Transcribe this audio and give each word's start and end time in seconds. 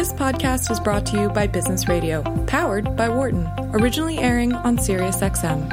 This 0.00 0.14
podcast 0.14 0.70
is 0.70 0.80
brought 0.80 1.04
to 1.08 1.20
you 1.20 1.28
by 1.28 1.46
Business 1.46 1.86
Radio, 1.86 2.22
powered 2.46 2.96
by 2.96 3.10
Wharton, 3.10 3.46
originally 3.74 4.16
airing 4.16 4.54
on 4.54 4.78
SiriusXM. 4.78 5.70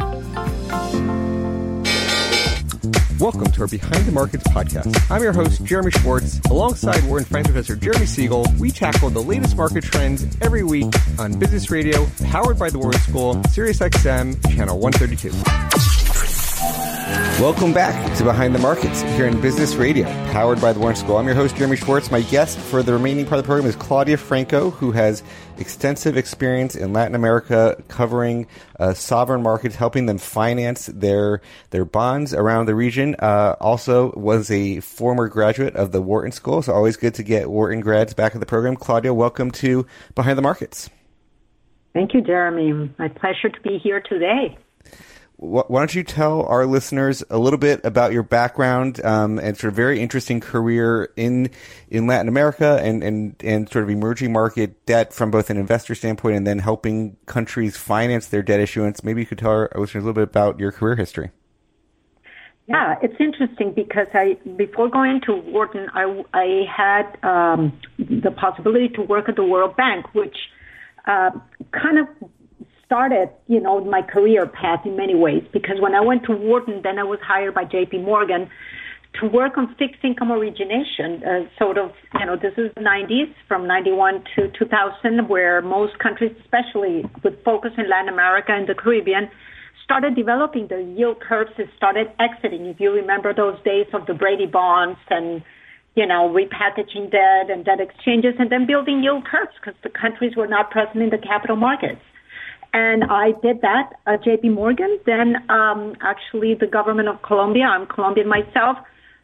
Welcome 3.22 3.50
to 3.54 3.62
our 3.62 3.68
Behind 3.70 4.04
the 4.04 4.12
Markets 4.12 4.44
podcast. 4.50 5.10
I'm 5.10 5.24
your 5.24 5.32
host, 5.32 5.64
Jeremy 5.64 5.92
Schwartz. 5.92 6.42
Alongside 6.50 7.06
Wharton 7.06 7.26
Finance 7.26 7.48
Professor 7.48 7.78
Jeremy 7.78 8.06
Siegel, 8.06 8.46
we 8.60 8.70
tackle 8.70 9.10
the 9.10 9.24
latest 9.24 9.56
market 9.56 9.86
trends 9.86 10.28
every 10.42 10.64
week 10.64 10.94
on 11.18 11.40
Business 11.40 11.72
Radio, 11.72 12.06
powered 12.26 12.60
by 12.60 12.70
the 12.70 12.80
Wharton 12.80 13.00
School, 13.00 13.36
SiriusXM, 13.36 14.54
channel 14.54 14.78
132. 14.78 15.67
Welcome 17.40 17.72
back 17.72 18.18
to 18.18 18.24
Behind 18.24 18.56
the 18.56 18.60
Markets 18.60 19.02
here 19.02 19.28
in 19.28 19.40
Business 19.40 19.76
Radio, 19.76 20.06
powered 20.32 20.60
by 20.60 20.74
the 20.74 20.80
Wharton 20.80 20.96
School. 20.96 21.18
I'm 21.18 21.28
your 21.28 21.36
host, 21.36 21.56
Jeremy 21.56 21.76
Schwartz. 21.76 22.10
My 22.10 22.22
guest 22.22 22.58
for 22.58 22.82
the 22.82 22.94
remaining 22.94 23.26
part 23.26 23.38
of 23.38 23.44
the 23.44 23.48
program 23.48 23.70
is 23.70 23.76
Claudia 23.76 24.18
Franco, 24.18 24.72
who 24.72 24.92
has 24.92 25.22
extensive 25.60 26.18
experience 26.18 26.76
in 26.76 26.94
Latin 26.94 27.14
America 27.14 27.80
covering 27.90 28.48
uh, 28.80 28.96
sovereign 28.96 29.44
markets, 29.44 29.76
helping 29.76 30.08
them 30.08 30.18
finance 30.18 30.88
their 30.88 31.42
their 31.70 31.86
bonds 31.86 32.34
around 32.34 32.66
the 32.66 32.74
region. 32.74 33.16
Uh, 33.20 33.56
also 33.62 34.14
was 34.14 34.50
a 34.50 34.80
former 34.80 35.28
graduate 35.28 35.76
of 35.76 35.92
the 35.92 36.02
Wharton 36.02 36.32
School, 36.32 36.64
so 36.64 36.74
always 36.74 36.98
good 36.98 37.14
to 37.14 37.24
get 37.24 37.52
Wharton 37.52 37.82
grads 37.82 38.16
back 38.16 38.34
in 38.34 38.40
the 38.40 38.48
program. 38.48 38.76
Claudia, 38.76 39.14
welcome 39.14 39.52
to 39.52 39.86
Behind 40.16 40.40
the 40.40 40.42
Markets. 40.44 40.90
Thank 41.94 42.16
you, 42.16 42.22
Jeremy. 42.22 42.92
My 42.98 43.10
pleasure 43.10 43.50
to 43.50 43.62
be 43.62 43.78
here 43.78 44.02
today 44.02 44.58
why 45.38 45.64
don't 45.70 45.94
you 45.94 46.04
tell 46.04 46.44
our 46.48 46.66
listeners 46.66 47.24
a 47.30 47.38
little 47.38 47.60
bit 47.60 47.82
about 47.84 48.12
your 48.12 48.24
background 48.24 49.04
um, 49.06 49.38
and 49.38 49.56
sort 49.56 49.70
of 49.72 49.76
very 49.76 50.00
interesting 50.00 50.40
career 50.40 51.14
in 51.16 51.52
in 51.90 52.08
Latin 52.08 52.28
America 52.28 52.80
and, 52.82 53.04
and, 53.04 53.36
and 53.44 53.70
sort 53.70 53.84
of 53.84 53.90
emerging 53.90 54.34
market 54.34 54.84
debt 54.88 55.14
from 55.14 55.30
both 55.30 55.52
an 55.52 55.58
investor 55.58 55.94
standpoint 55.94 56.36
and 56.36 56.48
then 56.48 56.58
helping 56.58 57.18
countries 57.28 57.78
finance 57.78 58.28
their 58.28 58.42
debt 58.42 58.60
issuance. 58.60 59.04
Maybe 59.04 59.22
you 59.22 59.28
could 59.28 59.38
tell 59.38 59.52
our 59.52 59.70
listeners 59.76 60.04
a 60.04 60.08
little 60.08 60.14
bit 60.14 60.24
about 60.24 60.60
your 60.60 60.72
career 60.72 60.96
history. 60.96 61.30
Yeah, 62.68 62.96
it's 63.04 63.16
interesting 63.20 63.74
because 63.74 64.08
I 64.16 64.38
before 64.58 64.90
going 64.90 65.22
to 65.28 65.36
Wharton, 65.36 65.88
I, 65.94 66.24
I 66.34 66.66
had 66.68 67.18
um, 67.24 67.80
the 68.00 68.32
possibility 68.32 68.90
to 68.90 69.04
work 69.04 69.30
at 69.30 69.36
the 69.36 69.44
World 69.44 69.78
Bank, 69.78 70.14
which 70.16 70.36
uh, 71.06 71.30
kind 71.72 72.00
of 72.00 72.08
started, 72.88 73.30
you 73.48 73.60
know, 73.60 73.84
my 73.84 74.02
career 74.02 74.48
path 74.48 74.80
in 74.86 74.96
many 74.96 75.14
ways 75.14 75.44
because 75.54 75.76
when 75.80 75.94
I 75.94 76.02
went 76.02 76.24
to 76.24 76.32
Wharton, 76.32 76.82
then 76.84 76.98
I 76.98 77.04
was 77.04 77.20
hired 77.22 77.54
by 77.54 77.66
JP 77.66 78.04
Morgan 78.04 78.50
to 79.20 79.28
work 79.28 79.58
on 79.58 79.76
fixed 79.78 80.04
income 80.04 80.32
origination. 80.32 81.22
Uh, 81.24 81.44
sort 81.60 81.78
of, 81.78 81.92
you 82.20 82.26
know, 82.26 82.36
this 82.36 82.54
is 82.58 82.72
the 82.76 82.82
90s 82.82 83.34
from 83.48 83.68
91 83.68 84.24
to 84.36 84.48
2000 84.58 85.28
where 85.28 85.62
most 85.62 86.00
countries, 86.00 86.32
especially 86.42 87.04
with 87.24 87.36
focus 87.44 87.72
in 87.78 87.90
Latin 87.90 88.10
America 88.10 88.52
and 88.52 88.68
the 88.68 88.76
Caribbean, 88.76 89.30
started 89.84 90.16
developing 90.16 90.68
the 90.68 90.82
yield 90.98 91.20
curves 91.20 91.52
and 91.58 91.68
started 91.76 92.08
exiting. 92.20 92.66
If 92.68 92.80
you 92.80 92.92
remember 92.92 93.34
those 93.34 93.62
days 93.64 93.88
of 93.94 94.06
the 94.06 94.14
Brady 94.14 94.46
bonds 94.46 95.00
and, 95.10 95.44
you 95.96 96.06
know, 96.06 96.30
repackaging 96.32 97.12
debt 97.12 97.50
and 97.50 97.66
debt 97.66 97.80
exchanges 97.80 98.36
and 98.40 98.52
then 98.52 98.66
building 98.66 99.04
yield 99.04 99.26
curves 99.26 99.52
because 99.60 99.80
the 99.84 99.90
countries 99.90 100.36
were 100.38 100.48
not 100.48 100.72
present 100.72 101.02
in 101.02 101.10
the 101.10 101.18
capital 101.18 101.56
markets. 101.56 102.02
And 102.74 103.04
I 103.06 103.32
did 103.42 103.62
that 103.62 103.94
at 104.06 104.24
JP 104.24 104.54
Morgan. 104.54 105.00
Then, 105.06 105.50
um, 105.50 105.96
actually, 106.02 106.54
the 106.54 106.68
government 106.68 107.08
of 107.08 107.22
Colombia, 107.22 107.64
I'm 107.66 107.88
Colombian 107.88 108.28
myself, 108.28 108.78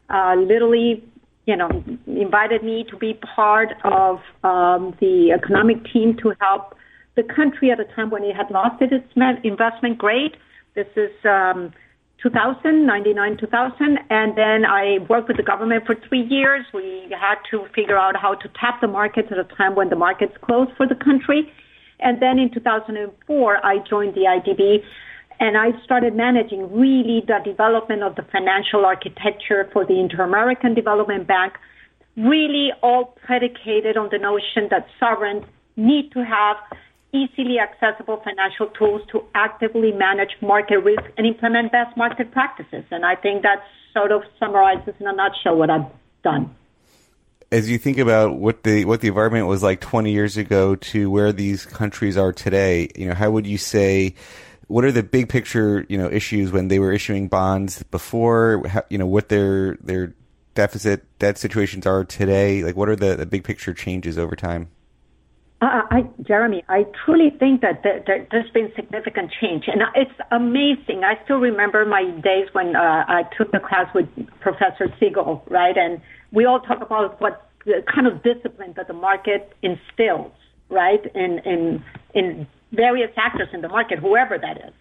uh, 0.10 0.36
literally, 0.38 1.04
you 1.46 1.56
know, 1.56 1.70
invited 2.08 2.64
me 2.64 2.86
to 2.90 2.98
be 2.98 3.20
part 3.36 3.70
of 3.84 4.20
um, 4.44 4.96
the 5.00 5.32
economic 5.32 5.78
team 5.92 6.16
to 6.24 6.34
help 6.40 6.76
the 7.16 7.24
country 7.24 7.70
at 7.70 7.80
a 7.80 7.86
time 7.96 8.10
when 8.10 8.24
it 8.24 8.36
had 8.36 8.50
lost 8.50 8.82
its 8.82 9.06
investment 9.44 9.98
grade. 9.98 10.36
This 10.76 10.88
is 10.96 11.12
um, 11.26 11.74
2000, 12.24 12.86
99, 12.86 13.38
2000. 13.38 14.00
And 14.10 14.38
then 14.38 14.66
I 14.66 15.00
worked 15.10 15.28
with 15.28 15.38
the 15.38 15.44
government 15.44 15.86
for 15.86 15.96
three 16.08 16.24
years. 16.24 16.66
We 16.74 17.08
had 17.12 17.36
to 17.52 17.68
figure 17.76 17.98
out 17.98 18.16
how 18.16 18.36
to 18.36 18.50
tap 18.60 18.82
the 18.82 18.88
markets 18.88 19.28
at 19.32 19.38
a 19.38 19.44
time 19.56 19.76
when 19.76 19.90
the 19.90 19.96
markets 19.96 20.34
closed 20.42 20.72
for 20.78 20.88
the 20.88 20.96
country. 20.96 21.52
And 22.04 22.22
then 22.22 22.38
in 22.38 22.52
2004, 22.54 23.66
I 23.66 23.78
joined 23.90 24.14
the 24.14 24.26
IDB 24.28 24.84
and 25.40 25.58
I 25.58 25.72
started 25.84 26.16
managing 26.16 26.72
really 26.72 27.24
the 27.26 27.40
development 27.44 28.04
of 28.04 28.16
the 28.16 28.24
financial 28.32 28.86
architecture 28.86 29.70
for 29.74 29.86
the 29.86 30.00
Inter-American 30.00 30.74
Development 30.74 31.26
Bank, 31.26 31.54
really 32.16 32.72
all 32.84 33.18
predicated 33.26 33.98
on 33.98 34.10
the 34.12 34.20
notion 34.20 34.68
that 34.70 34.86
sovereigns 35.00 35.46
need 35.76 36.12
to 36.12 36.24
have 36.24 36.58
easily 37.14 37.58
accessible 37.60 38.22
financial 38.24 38.68
tools 38.68 39.02
to 39.12 39.24
actively 39.34 39.92
manage 39.92 40.36
market 40.42 40.80
risk 40.80 41.04
and 41.18 41.26
implement 41.26 41.72
best 41.72 41.96
market 41.96 42.32
practices. 42.32 42.84
And 42.92 43.06
I 43.06 43.16
think 43.16 43.44
that 43.44 43.64
sort 43.94 44.12
of 44.12 44.24
summarizes 44.40 44.94
in 45.00 45.08
a 45.08 45.14
nutshell 45.14 45.56
what 45.56 45.70
I've 45.70 45.90
done 46.24 46.56
as 47.54 47.70
you 47.70 47.78
think 47.78 48.00
about 48.00 48.40
what 48.40 48.64
the 48.64 48.84
what 48.86 49.02
the 49.02 49.08
environment 49.08 49.46
was 49.46 49.62
like 49.62 49.80
20 49.80 50.12
years 50.12 50.38
ago 50.38 50.76
to 50.76 51.10
where 51.12 51.32
these 51.32 51.68
countries 51.68 52.18
are 52.18 52.34
today, 52.34 52.90
you 52.96 53.08
know, 53.08 53.14
how 53.14 53.30
would 53.30 53.46
you 53.46 53.60
say 53.60 54.16
what 54.68 54.84
are 54.84 54.92
the 54.92 55.04
big 55.04 55.30
picture, 55.30 55.86
you 55.88 55.98
know, 55.98 56.10
issues 56.10 56.52
when 56.52 56.68
they 56.68 56.80
were 56.80 56.92
issuing 56.92 57.28
bonds 57.28 57.84
before, 57.84 58.68
how, 58.68 58.82
you 58.90 58.98
know, 58.98 59.06
what 59.06 59.30
their 59.30 59.76
their 59.76 60.16
deficit 60.56 61.06
debt 61.20 61.38
situations 61.38 61.86
are 61.86 62.04
today? 62.04 62.64
Like 62.64 62.76
what 62.76 62.90
are 62.90 62.96
the, 62.96 63.16
the 63.16 63.28
big 63.28 63.44
picture 63.44 63.74
changes 63.74 64.18
over 64.18 64.36
time? 64.36 64.70
Uh, 65.62 65.84
I, 65.92 66.10
Jeremy, 66.24 66.64
I 66.68 66.88
truly 67.06 67.30
think 67.30 67.62
that 67.62 67.84
there, 67.84 68.04
there, 68.06 68.28
there's 68.32 68.50
been 68.50 68.70
significant 68.76 69.32
change, 69.40 69.66
and 69.68 69.82
it's 69.96 70.12
amazing. 70.30 71.06
I 71.06 71.24
still 71.24 71.38
remember 71.38 71.86
my 71.86 72.04
days 72.04 72.50
when 72.52 72.76
uh, 72.76 73.06
I 73.08 73.24
took 73.38 73.52
the 73.54 73.62
class 73.62 73.88
with 73.96 74.10
Professor 74.42 74.94
Siegel, 75.00 75.42
right? 75.50 75.78
And 75.78 76.02
we 76.34 76.46
all 76.46 76.60
talk 76.60 76.82
about 76.82 77.22
what 77.22 77.50
kind 77.94 78.08
of 78.08 78.22
discipline 78.24 78.74
that 78.76 78.88
the 78.88 78.94
market 78.94 79.54
instills, 79.62 80.34
right, 80.70 81.06
in 81.16 81.40
in 81.46 81.84
in 82.14 82.48
various 82.74 83.12
actors 83.16 83.48
in 83.54 83.62
the 83.62 83.70
market, 83.70 84.00
whoever 84.00 84.38
that 84.38 84.58
is. 84.58 84.74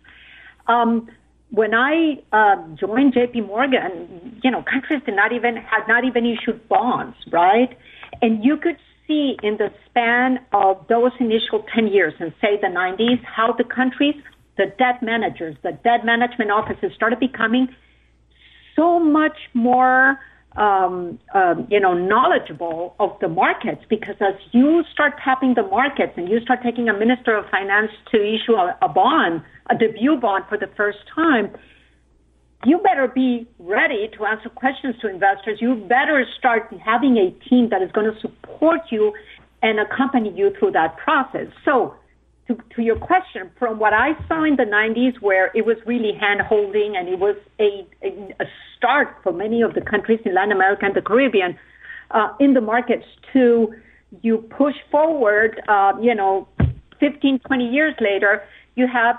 Um, 0.67 1.09
when 1.51 1.75
I 1.75 2.23
uh, 2.33 2.57
joined 2.81 3.13
J.P. 3.13 3.43
Morgan, 3.43 4.41
you 4.43 4.51
know, 4.51 4.63
countries 4.63 5.03
did 5.05 5.15
not 5.15 5.33
even 5.33 5.57
had 5.57 5.87
not 5.87 6.05
even 6.05 6.25
issued 6.25 6.67
bonds, 6.69 7.17
right? 7.31 7.77
And 8.23 8.43
you 8.43 8.57
could 8.57 8.79
see 9.07 9.37
in 9.43 9.59
the 9.59 9.71
span 9.85 10.39
of 10.53 10.87
those 10.89 11.13
initial 11.21 11.65
10 11.75 11.89
years 11.89 12.15
and 12.19 12.33
say 12.41 12.59
the 12.61 12.69
90s 12.69 13.23
how 13.25 13.53
the 13.53 13.65
countries, 13.65 14.15
the 14.57 14.73
debt 14.79 15.03
managers, 15.03 15.55
the 15.63 15.73
debt 15.85 16.07
management 16.07 16.51
offices 16.51 16.93
started 16.95 17.21
becoming 17.21 17.69
so 18.75 18.99
much 18.99 19.37
more 19.53 20.19
um, 20.57 21.19
um, 21.35 21.67
you 21.71 21.81
know, 21.81 21.95
knowledgeable 21.95 22.95
of 23.01 23.11
the 23.21 23.29
markets 23.29 23.83
because 23.89 24.17
as 24.21 24.35
you 24.53 24.85
start 24.93 25.15
tapping 25.23 25.55
the 25.55 25.63
markets 25.63 26.13
and 26.17 26.29
you 26.29 26.41
start 26.41 26.61
taking 26.63 26.89
a 26.89 26.93
minister 26.93 27.37
of 27.37 27.49
finance 27.51 27.91
to 28.11 28.19
issue 28.19 28.55
a, 28.55 28.77
a 28.83 28.89
bond, 28.89 29.43
a 29.71 29.77
debut 29.77 30.17
bond 30.17 30.45
for 30.49 30.59
the 30.59 30.69
first 30.77 30.99
time, 31.15 31.51
you 32.65 32.79
better 32.79 33.09
be 33.09 33.47
ready 33.59 34.09
to 34.17 34.25
answer 34.25 34.49
questions 34.49 34.95
to 35.01 35.09
investors. 35.09 35.59
You 35.61 35.75
better 35.75 36.25
start 36.39 36.73
having 36.85 37.17
a 37.17 37.31
team 37.49 37.71
that 37.71 37.83
is 37.83 37.91
going 37.93 38.13
to 38.13 38.21
support 38.21 38.81
you 38.91 39.13
and 39.63 39.81
accompany 39.81 40.33
you 40.33 40.53
through 40.59 40.73
that 40.73 40.97
process. 40.97 41.49
So 41.65 41.95
to, 42.57 42.63
to 42.77 42.83
your 42.83 42.97
question, 42.97 43.51
from 43.59 43.79
what 43.79 43.93
I 43.93 44.13
saw 44.29 44.45
in 44.45 44.57
the 44.57 44.65
90s, 44.65 45.21
where 45.21 45.51
it 45.55 45.67
was 45.67 45.77
really 45.87 46.13
hand 46.19 46.41
holding 46.41 46.95
and 46.97 47.09
it 47.09 47.19
was 47.19 47.37
a, 47.59 47.87
a, 48.03 48.09
a, 48.41 48.47
start 48.77 49.17
for 49.23 49.33
many 49.33 49.63
of 49.63 49.75
the 49.75 49.81
countries 49.81 50.19
in 50.25 50.35
Latin 50.35 50.53
America 50.53 50.85
and 50.85 50.95
the 50.95 51.03
Caribbean 51.03 51.57
uh, 52.11 52.29
in 52.41 52.55
the 52.55 52.61
markets 52.61 53.05
to 53.33 53.73
you 54.21 54.39
push 54.59 54.75
forward, 54.91 55.63
uh, 55.69 55.93
you 56.01 56.15
know, 56.15 56.47
15, 57.01 57.41
20 57.47 57.65
years 57.65 57.95
later, 58.01 58.43
you 58.75 58.87
have 58.93 59.17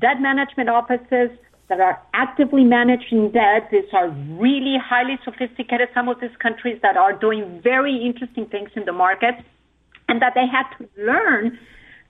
debt 0.00 0.20
management 0.20 0.68
offices 0.68 1.30
that 1.68 1.80
are 1.80 2.00
actively 2.14 2.64
managing 2.64 3.30
debt. 3.32 3.68
These 3.70 3.92
are 3.92 4.08
really 4.38 4.76
highly 4.82 5.18
sophisticated, 5.24 5.88
some 5.94 6.08
of 6.08 6.20
these 6.20 6.36
countries 6.40 6.78
that 6.82 6.96
are 6.96 7.12
doing 7.12 7.60
very 7.62 7.96
interesting 7.96 8.46
things 8.46 8.70
in 8.74 8.84
the 8.84 8.92
market 8.92 9.34
and 10.08 10.20
that 10.22 10.32
they 10.34 10.46
had 10.46 10.64
to 10.78 10.88
learn 11.02 11.58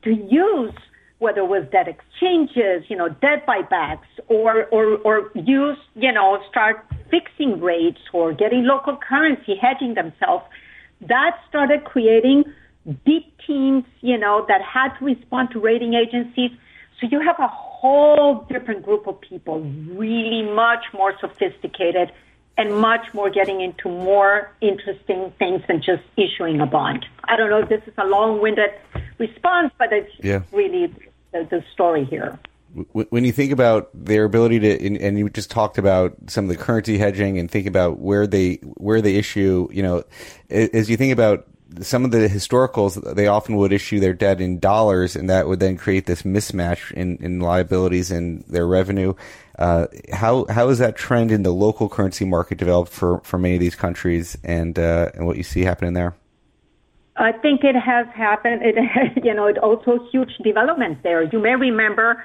to 0.03 0.11
use 0.13 0.75
whether 1.19 1.41
it 1.41 1.47
was 1.47 1.65
debt 1.71 1.87
exchanges, 1.87 2.85
you 2.89 2.97
know, 2.97 3.09
debt 3.09 3.47
buybacks, 3.47 4.11
or, 4.27 4.65
or, 4.67 4.97
or 4.99 5.31
use, 5.35 5.79
you 5.95 6.11
know, 6.11 6.43
start 6.51 6.85
fixing 7.11 7.61
rates 7.61 8.01
or 8.13 8.33
getting 8.33 8.65
local 8.65 8.97
currency, 8.97 9.55
hedging 9.55 9.95
themselves. 9.95 10.45
That 11.01 11.39
started 11.49 11.85
creating 11.85 12.45
deep 13.07 13.33
teams, 13.47 13.85
you 14.01 14.19
know, 14.19 14.45
that 14.49 14.63
had 14.63 14.99
to 14.99 15.05
respond 15.05 15.51
to 15.53 15.61
rating 15.61 15.95
agencies. 15.95 16.51
So 17.01 17.07
you 17.09 17.21
have 17.21 17.39
a 17.39 17.49
whole 17.49 18.45
different 18.49 18.85
group 18.85 19.07
of 19.07 19.21
people, 19.21 19.61
really 19.61 20.43
much 20.53 20.85
more 20.93 21.15
sophisticated 21.21 22.11
and 22.59 22.77
much 22.77 23.15
more 23.15 23.31
getting 23.31 23.61
into 23.61 23.89
more 23.89 24.51
interesting 24.61 25.33
things 25.39 25.63
than 25.69 25.81
just 25.83 26.03
issuing 26.17 26.61
a 26.61 26.67
bond. 26.67 27.07
I 27.25 27.37
don't 27.37 27.49
know 27.49 27.61
if 27.61 27.69
this 27.69 27.83
is 27.87 27.95
a 27.97 28.07
long-winded 28.07 28.71
response, 29.27 29.71
but 29.79 29.93
it's 29.93 30.13
Yeah. 30.31 30.43
really 30.53 30.85
the, 31.33 31.41
the 31.51 31.61
story 31.75 32.05
here. 32.05 32.39
When 32.93 33.25
you 33.29 33.33
think 33.33 33.53
about 33.53 33.91
their 33.93 34.25
ability 34.25 34.59
to, 34.61 34.71
and- 35.05 35.19
you 35.19 35.29
just 35.29 35.51
talked 35.51 35.77
about 35.77 36.15
some 36.29 36.45
of 36.47 36.49
the 36.57 36.57
currency 36.57 36.97
hedging, 36.97 37.39
and 37.39 37.51
think 37.51 37.67
about 37.67 37.99
where 38.09 38.27
they 38.27 38.55
where 38.87 39.03
they 39.03 39.17
issue, 39.17 39.69
you 39.71 39.83
know, 39.83 40.05
as 40.51 40.89
you 40.89 40.97
think 40.97 41.13
about 41.13 41.39
some 41.81 42.05
of 42.07 42.11
the 42.11 42.29
historicals, 42.29 42.93
they 43.15 43.27
often 43.27 43.57
would 43.57 43.73
issue 43.73 43.99
their 44.01 44.15
debt 44.15 44.41
in 44.41 44.59
dollars, 44.59 45.17
and 45.17 45.29
that 45.29 45.49
would 45.49 45.61
then 45.61 45.77
create 45.77 46.07
this 46.07 46.23
mismatch 46.23 46.93
in, 46.93 47.17
in 47.21 47.41
liabilities 47.41 48.11
and 48.11 48.43
their 48.49 48.67
revenue. 48.67 49.13
Uh, 49.59 49.87
how 50.13 50.47
how 50.49 50.69
is 50.71 50.79
that 50.79 50.97
trend 50.97 51.31
in 51.31 51.43
the 51.43 51.53
local 51.53 51.89
currency 51.89 52.25
market 52.25 52.57
developed 52.59 52.93
for, 52.93 53.21
for 53.23 53.39
many 53.39 53.55
of 53.55 53.61
these 53.61 53.77
countries, 53.77 54.37
and 54.45 54.79
uh, 54.79 55.11
and 55.15 55.27
what 55.27 55.37
you 55.37 55.43
see 55.43 55.61
happening 55.63 55.93
there? 55.93 56.15
I 57.23 57.33
think 57.33 57.63
it 57.63 57.77
has 57.77 58.07
happened. 58.15 58.63
It, 58.63 58.77
you 59.25 59.35
know, 59.35 59.47
it 59.47 59.59
also 59.59 59.99
huge 60.11 60.33
development 60.43 61.03
there. 61.03 61.23
You 61.23 61.39
may 61.39 61.55
remember 61.55 62.23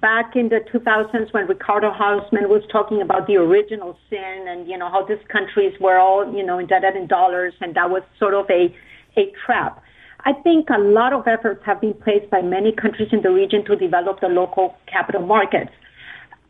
back 0.00 0.34
in 0.34 0.48
the 0.48 0.60
2000s 0.72 1.32
when 1.32 1.46
Ricardo 1.46 1.90
Hausmann 1.90 2.48
was 2.48 2.62
talking 2.70 3.00
about 3.00 3.26
the 3.26 3.36
original 3.36 3.96
sin 4.10 4.46
and, 4.48 4.66
you 4.68 4.76
know, 4.76 4.90
how 4.90 5.04
these 5.04 5.24
countries 5.30 5.72
were 5.80 5.98
all, 5.98 6.34
you 6.34 6.44
know, 6.44 6.58
indebted 6.58 6.96
in 6.96 7.06
dollars 7.06 7.54
and 7.60 7.74
that 7.74 7.90
was 7.90 8.02
sort 8.18 8.34
of 8.34 8.46
a, 8.50 8.74
a 9.16 9.32
trap. 9.46 9.82
I 10.24 10.32
think 10.32 10.68
a 10.70 10.78
lot 10.78 11.12
of 11.12 11.28
efforts 11.28 11.62
have 11.66 11.80
been 11.80 11.94
placed 11.94 12.30
by 12.30 12.42
many 12.42 12.72
countries 12.72 13.10
in 13.12 13.22
the 13.22 13.30
region 13.30 13.64
to 13.66 13.76
develop 13.76 14.20
the 14.20 14.28
local 14.28 14.74
capital 14.86 15.24
markets. 15.24 15.70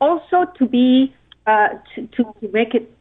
Also 0.00 0.46
to 0.58 0.66
be, 0.66 1.14
uh, 1.46 1.68
to, 1.94 2.06
to, 2.06 2.24
to 2.40 2.48
make 2.52 2.74
it 2.74 2.93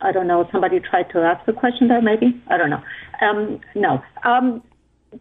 I 0.00 0.12
don't 0.12 0.26
know. 0.26 0.46
Somebody 0.52 0.80
tried 0.80 1.10
to 1.10 1.20
ask 1.20 1.44
the 1.46 1.52
question 1.52 1.88
there, 1.88 2.02
maybe. 2.02 2.40
I 2.48 2.56
don't 2.56 2.70
know. 2.70 2.82
Um, 3.22 3.60
no. 3.74 4.02
Um, 4.24 4.62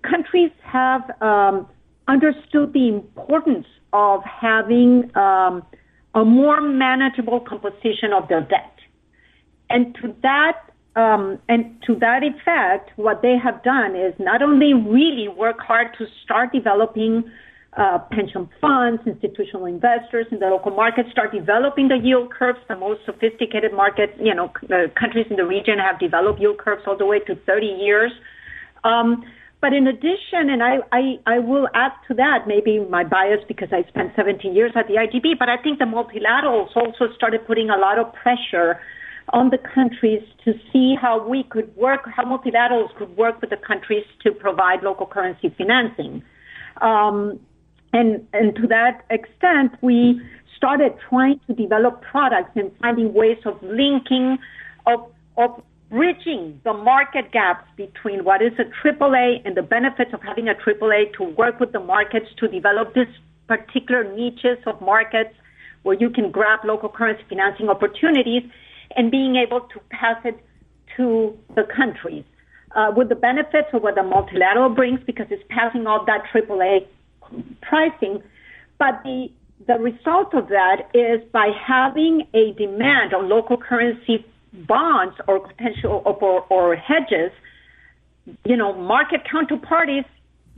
countries 0.04 0.52
have 0.64 1.02
um, 1.22 1.68
understood 2.08 2.74
the 2.74 2.90
importance 2.90 3.68
of 3.94 4.22
having 4.24 5.16
um, 5.16 5.64
a 6.14 6.26
more 6.26 6.62
manageable 6.62 7.40
composition 7.40 8.12
of 8.14 8.28
their 8.28 8.42
debt, 8.42 8.74
and 9.70 9.96
to 10.02 10.14
that 10.22 10.60
um, 10.96 11.40
and 11.50 11.82
to 11.88 11.96
that 11.96 12.22
effect, 12.24 12.92
what 12.96 13.22
they 13.22 13.36
have 13.42 13.64
done 13.64 13.96
is 13.96 14.14
not 14.18 14.42
only 14.42 14.74
really 14.74 15.28
work 15.28 15.60
hard 15.60 15.88
to 15.98 16.06
start 16.24 16.54
developing 16.54 17.30
uh, 17.78 18.00
pension 18.12 18.50
funds, 18.62 19.02
institutional 19.06 19.66
investors 19.66 20.26
in 20.32 20.40
the 20.40 20.48
local 20.48 20.72
market 20.72 21.06
start 21.12 21.34
developing 21.34 21.90
the 21.90 21.98
yield 21.98 22.32
curves. 22.32 22.60
The 22.68 22.76
most 22.76 23.02
sophisticated 23.06 23.74
market, 23.74 24.16
you 24.20 24.34
know, 24.34 24.52
uh, 24.72 24.88
countries 24.98 25.28
in 25.30 25.36
the 25.36 25.46
region 25.46 25.78
have 25.80 26.00
developed 26.00 26.40
yield 26.40 26.58
curves 26.58 26.84
all 26.88 26.98
the 26.98 27.06
way 27.06 27.20
to 27.20 27.36
30 27.36 27.66
years. 27.66 28.12
Um, 28.84 29.24
but 29.62 29.74
in 29.74 29.88
addition, 29.88 30.50
and 30.50 30.62
I, 30.62 30.78
I, 30.92 31.20
I 31.26 31.40
will 31.40 31.68
add 31.74 31.92
to 32.08 32.14
that, 32.14 32.48
maybe 32.48 32.80
my 32.80 33.04
bias 33.04 33.40
because 33.48 33.70
I 33.72 33.84
spent 33.90 34.14
17 34.16 34.54
years 34.54 34.72
at 34.76 34.88
the 34.88 34.94
IDB, 34.94 35.40
but 35.40 35.50
I 35.50 35.58
think 35.58 35.80
the 35.80 35.86
multilaterals 35.86 36.76
also 36.76 37.12
started 37.16 37.46
putting 37.48 37.70
a 37.70 37.78
lot 37.78 37.98
of 37.98 38.14
pressure 38.14 38.80
on 39.30 39.50
the 39.50 39.58
countries 39.58 40.22
to 40.46 40.54
see 40.72 40.96
how 41.02 41.28
we 41.28 41.44
could 41.44 41.76
work, 41.76 42.02
how 42.16 42.24
multilaterals 42.24 42.96
could 42.96 43.18
work 43.18 43.42
with 43.42 43.50
the 43.50 43.58
countries 43.58 44.06
to 44.22 44.32
provide 44.32 44.84
local 44.84 45.08
currency 45.08 45.54
financing. 45.58 46.24
Um, 46.82 47.40
and, 47.96 48.28
and 48.34 48.54
to 48.58 48.68
that 48.68 49.06
extent, 49.10 49.72
we 49.82 50.22
started 50.58 50.92
trying 51.08 51.40
to 51.48 51.54
develop 51.54 52.02
products 52.02 52.52
and 52.56 52.70
finding 52.82 53.14
ways 53.14 53.38
of 53.46 53.58
linking, 53.64 54.38
of, 54.86 55.10
of 55.38 55.64
bridging 55.90 56.60
the 56.66 56.74
market 56.74 57.32
gaps 57.32 57.66
between 57.78 58.26
what 58.26 58.42
is 58.42 58.52
a 58.60 58.66
AAA 58.86 59.42
and 59.46 59.56
the 59.56 59.62
benefits 59.62 60.12
of 60.14 60.22
having 60.22 60.50
a 60.50 60.56
AAA 60.56 61.14
to 61.14 61.24
work 61.24 61.62
with 61.62 61.72
the 61.72 61.80
markets 61.80 62.26
to 62.38 62.50
develop 62.50 62.94
these 62.94 63.08
particular 63.48 64.04
niches 64.14 64.58
of 64.68 64.82
markets 64.82 65.34
where 65.84 65.96
you 65.98 66.10
can 66.10 66.32
grab 66.32 66.60
local 66.66 66.90
currency 66.90 67.24
financing 67.30 67.70
opportunities 67.70 68.44
and 68.98 69.10
being 69.10 69.38
able 69.38 69.62
to 69.62 69.80
pass 69.90 70.18
it 70.26 70.38
to 70.98 71.34
the 71.56 71.64
countries. 71.64 72.26
Uh, 72.76 72.92
with 72.94 73.08
the 73.08 73.16
benefits 73.16 73.70
of 73.72 73.84
what 73.84 73.96
the 73.96 74.04
multilateral 74.04 74.68
brings 74.68 75.00
because 75.06 75.28
it's 75.30 75.44
passing 75.48 75.88
off 75.88 76.06
that 76.08 76.24
AAA 76.34 76.86
pricing. 77.62 78.22
But 78.78 79.02
the 79.04 79.30
the 79.68 79.80
result 79.80 80.34
of 80.34 80.50
that 80.50 80.90
is 80.94 81.22
by 81.32 81.50
having 81.66 82.28
a 82.34 82.52
demand 82.54 83.14
on 83.14 83.30
local 83.30 83.58
currency 83.58 84.26
bonds 84.68 85.16
or 85.28 85.40
potential 85.40 86.02
or, 86.06 86.46
or 86.50 86.76
hedges, 86.76 87.32
you 88.46 88.58
know, 88.58 88.74
market 88.74 89.22
counterparties 89.32 90.06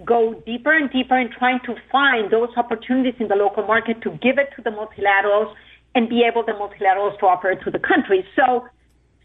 go 0.06 0.34
deeper 0.46 0.76
and 0.76 0.92
deeper 0.92 1.18
in 1.18 1.30
trying 1.32 1.60
to 1.66 1.76
find 1.92 2.32
those 2.32 2.50
opportunities 2.56 3.16
in 3.20 3.28
the 3.28 3.36
local 3.36 3.66
market 3.66 4.02
to 4.02 4.12
give 4.12 4.38
it 4.38 4.50
to 4.56 4.62
the 4.62 4.70
multilaterals 4.70 5.54
and 5.96 6.10
be 6.10 6.24
able 6.24 6.44
the 6.44 6.52
multilaterals 6.52 7.18
to 7.20 7.26
offer 7.26 7.50
it 7.52 7.62
to 7.64 7.72
the 7.72 7.80
countries. 7.80 8.26
So, 8.36 8.68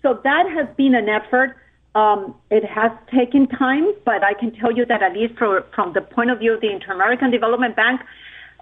so 0.02 0.20
that 0.24 0.48
has 0.48 0.74
been 0.76 0.94
an 0.94 1.08
effort. 1.08 1.56
Um, 1.94 2.34
it 2.50 2.64
has 2.64 2.90
taken 3.14 3.46
time, 3.48 3.92
but 4.04 4.24
I 4.24 4.32
can 4.32 4.52
tell 4.52 4.72
you 4.72 4.86
that 4.86 5.02
at 5.02 5.12
least 5.12 5.38
for, 5.38 5.64
from 5.74 5.92
the 5.92 6.00
point 6.00 6.30
of 6.30 6.38
view 6.38 6.54
of 6.54 6.60
the 6.60 6.70
Inter-American 6.70 7.30
Development 7.30 7.76
Bank, 7.76 8.00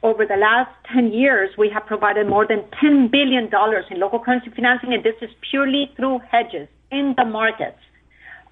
over 0.03 0.25
the 0.25 0.37
last 0.37 0.71
10 0.93 1.13
years, 1.13 1.51
we 1.59 1.69
have 1.69 1.87
provided 1.87 2.27
more 2.27 2.47
than 2.47 2.65
$10 2.83 3.11
billion 3.11 3.51
in 3.91 4.01
local 4.01 4.19
currency 4.19 4.51
financing, 4.51 4.95
and 4.95 5.05
this 5.05 5.15
is 5.21 5.31
purely 5.51 5.93
through 5.97 6.21
hedges 6.31 6.69
in 6.91 7.15
the 7.17 7.25
markets. 7.25 7.79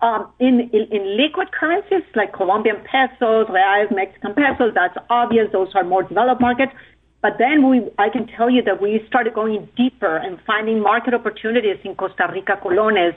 Um, 0.00 0.30
in, 0.38 0.70
in, 0.72 0.86
in 0.92 1.16
liquid 1.16 1.50
currencies 1.50 2.04
like 2.14 2.32
Colombian 2.32 2.76
pesos, 2.84 3.48
reais, 3.48 3.92
Mexican 3.92 4.34
pesos, 4.34 4.72
that's 4.74 4.96
obvious. 5.10 5.48
Those 5.50 5.74
are 5.74 5.82
more 5.82 6.04
developed 6.04 6.40
markets. 6.40 6.72
But 7.20 7.32
then 7.38 7.68
we, 7.68 7.82
I 7.98 8.08
can 8.08 8.28
tell 8.28 8.48
you 8.48 8.62
that 8.62 8.80
we 8.80 9.02
started 9.08 9.34
going 9.34 9.68
deeper 9.76 10.16
and 10.16 10.38
finding 10.46 10.80
market 10.80 11.14
opportunities 11.14 11.78
in 11.82 11.96
Costa 11.96 12.28
Rica 12.32 12.60
colones, 12.62 13.16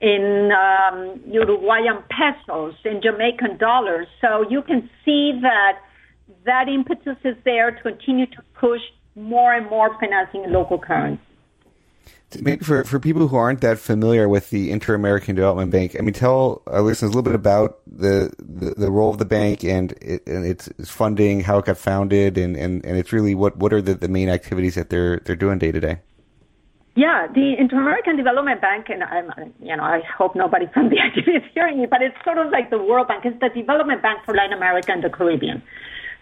in 0.00 0.50
um, 0.52 1.20
Uruguayan 1.26 2.02
pesos, 2.10 2.74
in 2.84 3.00
Jamaican 3.02 3.56
dollars. 3.58 4.06
So 4.20 4.44
you 4.48 4.62
can 4.62 4.90
see 5.04 5.38
that 5.42 5.78
that 6.44 6.68
impetus 6.68 7.16
is 7.24 7.36
there 7.44 7.70
to 7.70 7.82
continue 7.82 8.26
to 8.26 8.42
push 8.54 8.80
more 9.14 9.54
and 9.54 9.68
more 9.70 9.98
financing 9.98 10.44
in 10.44 10.52
local 10.52 10.78
currency. 10.78 11.22
Maybe 12.40 12.64
for, 12.64 12.82
for 12.82 12.98
people 12.98 13.28
who 13.28 13.36
aren't 13.36 13.60
that 13.60 13.78
familiar 13.78 14.28
with 14.28 14.50
the 14.50 14.72
Inter 14.72 14.94
American 14.94 15.36
Development 15.36 15.70
Bank, 15.70 15.94
I 15.96 16.02
mean, 16.02 16.14
tell 16.14 16.62
our 16.66 16.82
listeners 16.82 17.12
a 17.12 17.14
little 17.14 17.22
bit 17.22 17.36
about 17.36 17.80
the, 17.86 18.32
the, 18.38 18.74
the 18.76 18.90
role 18.90 19.10
of 19.10 19.18
the 19.18 19.24
bank 19.24 19.62
and, 19.62 19.92
it, 20.00 20.26
and 20.26 20.44
its, 20.44 20.68
funding, 20.90 21.40
how 21.40 21.58
it 21.58 21.66
got 21.66 21.78
founded, 21.78 22.36
and, 22.36 22.56
and, 22.56 22.84
and 22.84 22.96
it's 22.96 23.12
really 23.12 23.36
what, 23.36 23.56
what 23.56 23.72
are 23.72 23.80
the, 23.80 23.94
the 23.94 24.08
main 24.08 24.28
activities 24.28 24.74
that 24.74 24.90
they're 24.90 25.18
they're 25.24 25.36
doing 25.36 25.58
day 25.58 25.70
to 25.70 25.80
day. 25.80 26.00
Yeah, 26.96 27.26
the 27.26 27.56
Inter-American 27.58 28.16
Development 28.16 28.60
Bank, 28.60 28.86
and 28.88 29.02
I'm, 29.02 29.52
you 29.60 29.76
know, 29.76 29.82
I 29.82 30.02
hope 30.16 30.36
nobody 30.36 30.66
from 30.72 30.90
the 30.90 30.96
IDB 31.06 31.36
is 31.36 31.42
hearing 31.52 31.80
me, 31.80 31.86
but 31.86 32.02
it's 32.02 32.16
sort 32.24 32.38
of 32.38 32.52
like 32.52 32.70
the 32.70 32.78
World 32.78 33.08
Bank. 33.08 33.24
It's 33.24 33.38
the 33.40 33.48
development 33.48 34.00
bank 34.00 34.20
for 34.24 34.34
Latin 34.34 34.52
America 34.52 34.92
and 34.92 35.02
the 35.02 35.10
Caribbean. 35.10 35.62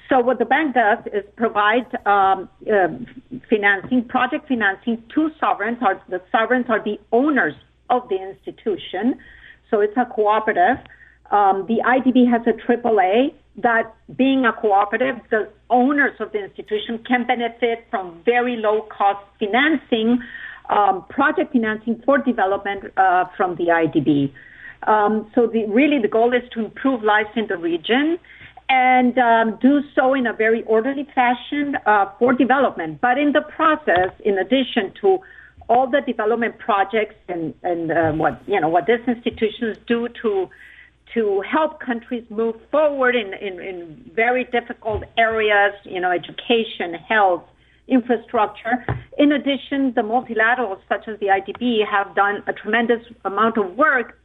So 0.08 0.20
what 0.20 0.38
the 0.38 0.46
bank 0.46 0.74
does 0.74 0.98
is 1.12 1.24
provide 1.36 1.94
um, 2.06 2.48
uh, 2.70 2.88
financing, 3.50 4.04
project 4.08 4.48
financing 4.48 5.02
to 5.14 5.30
sovereigns. 5.38 5.78
Or 5.82 6.00
the 6.08 6.22
sovereigns 6.30 6.66
are 6.68 6.82
the 6.82 6.98
owners 7.12 7.54
of 7.90 8.08
the 8.08 8.16
institution, 8.16 9.18
so 9.70 9.80
it's 9.80 9.96
a 9.96 10.06
cooperative. 10.06 10.78
Um, 11.30 11.66
the 11.66 11.80
IDB 11.84 12.30
has 12.30 12.42
a 12.46 12.52
AAA 12.52 13.32
that, 13.56 13.94
being 14.16 14.44
a 14.44 14.52
cooperative, 14.52 15.16
the 15.30 15.48
owners 15.70 16.14
of 16.20 16.32
the 16.32 16.44
institution 16.44 16.98
can 17.06 17.26
benefit 17.26 17.86
from 17.90 18.22
very 18.24 18.56
low 18.56 18.82
cost 18.82 19.24
financing, 19.38 20.22
um, 20.68 21.04
project 21.10 21.52
financing 21.52 22.02
for 22.04 22.18
development 22.18 22.84
uh, 22.96 23.24
from 23.36 23.56
the 23.56 23.66
IDB. 23.66 24.32
Um, 24.86 25.30
so 25.34 25.46
the, 25.46 25.66
really, 25.66 26.00
the 26.00 26.08
goal 26.08 26.32
is 26.32 26.42
to 26.54 26.64
improve 26.64 27.02
lives 27.02 27.30
in 27.36 27.46
the 27.46 27.56
region 27.56 28.18
and 28.68 29.18
um, 29.18 29.58
do 29.60 29.80
so 29.94 30.14
in 30.14 30.26
a 30.26 30.32
very 30.32 30.62
orderly 30.64 31.06
fashion 31.14 31.76
uh, 31.86 32.06
for 32.18 32.32
development. 32.32 33.00
But 33.00 33.18
in 33.18 33.32
the 33.32 33.42
process, 33.42 34.10
in 34.24 34.38
addition 34.38 34.92
to 35.02 35.18
all 35.68 35.88
the 35.88 36.00
development 36.00 36.58
projects 36.58 37.14
and, 37.28 37.54
and 37.62 37.92
uh, 37.92 38.12
what 38.12 38.42
you 38.46 38.60
know 38.60 38.68
what 38.68 38.86
these 38.86 39.06
institutions 39.06 39.76
do 39.86 40.08
to 40.22 40.48
to 41.14 41.42
help 41.42 41.80
countries 41.80 42.24
move 42.30 42.56
forward 42.70 43.14
in, 43.14 43.34
in, 43.34 43.60
in 43.60 44.10
very 44.14 44.44
difficult 44.44 45.04
areas, 45.18 45.74
you 45.84 46.00
know, 46.00 46.10
education, 46.10 46.94
health, 46.94 47.42
infrastructure. 47.88 48.84
In 49.18 49.32
addition, 49.32 49.92
the 49.94 50.02
multilaterals 50.02 50.80
such 50.88 51.08
as 51.08 51.18
the 51.20 51.26
IDB 51.26 51.86
have 51.88 52.14
done 52.14 52.42
a 52.46 52.52
tremendous 52.52 53.02
amount 53.24 53.58
of 53.58 53.76
work 53.76 54.18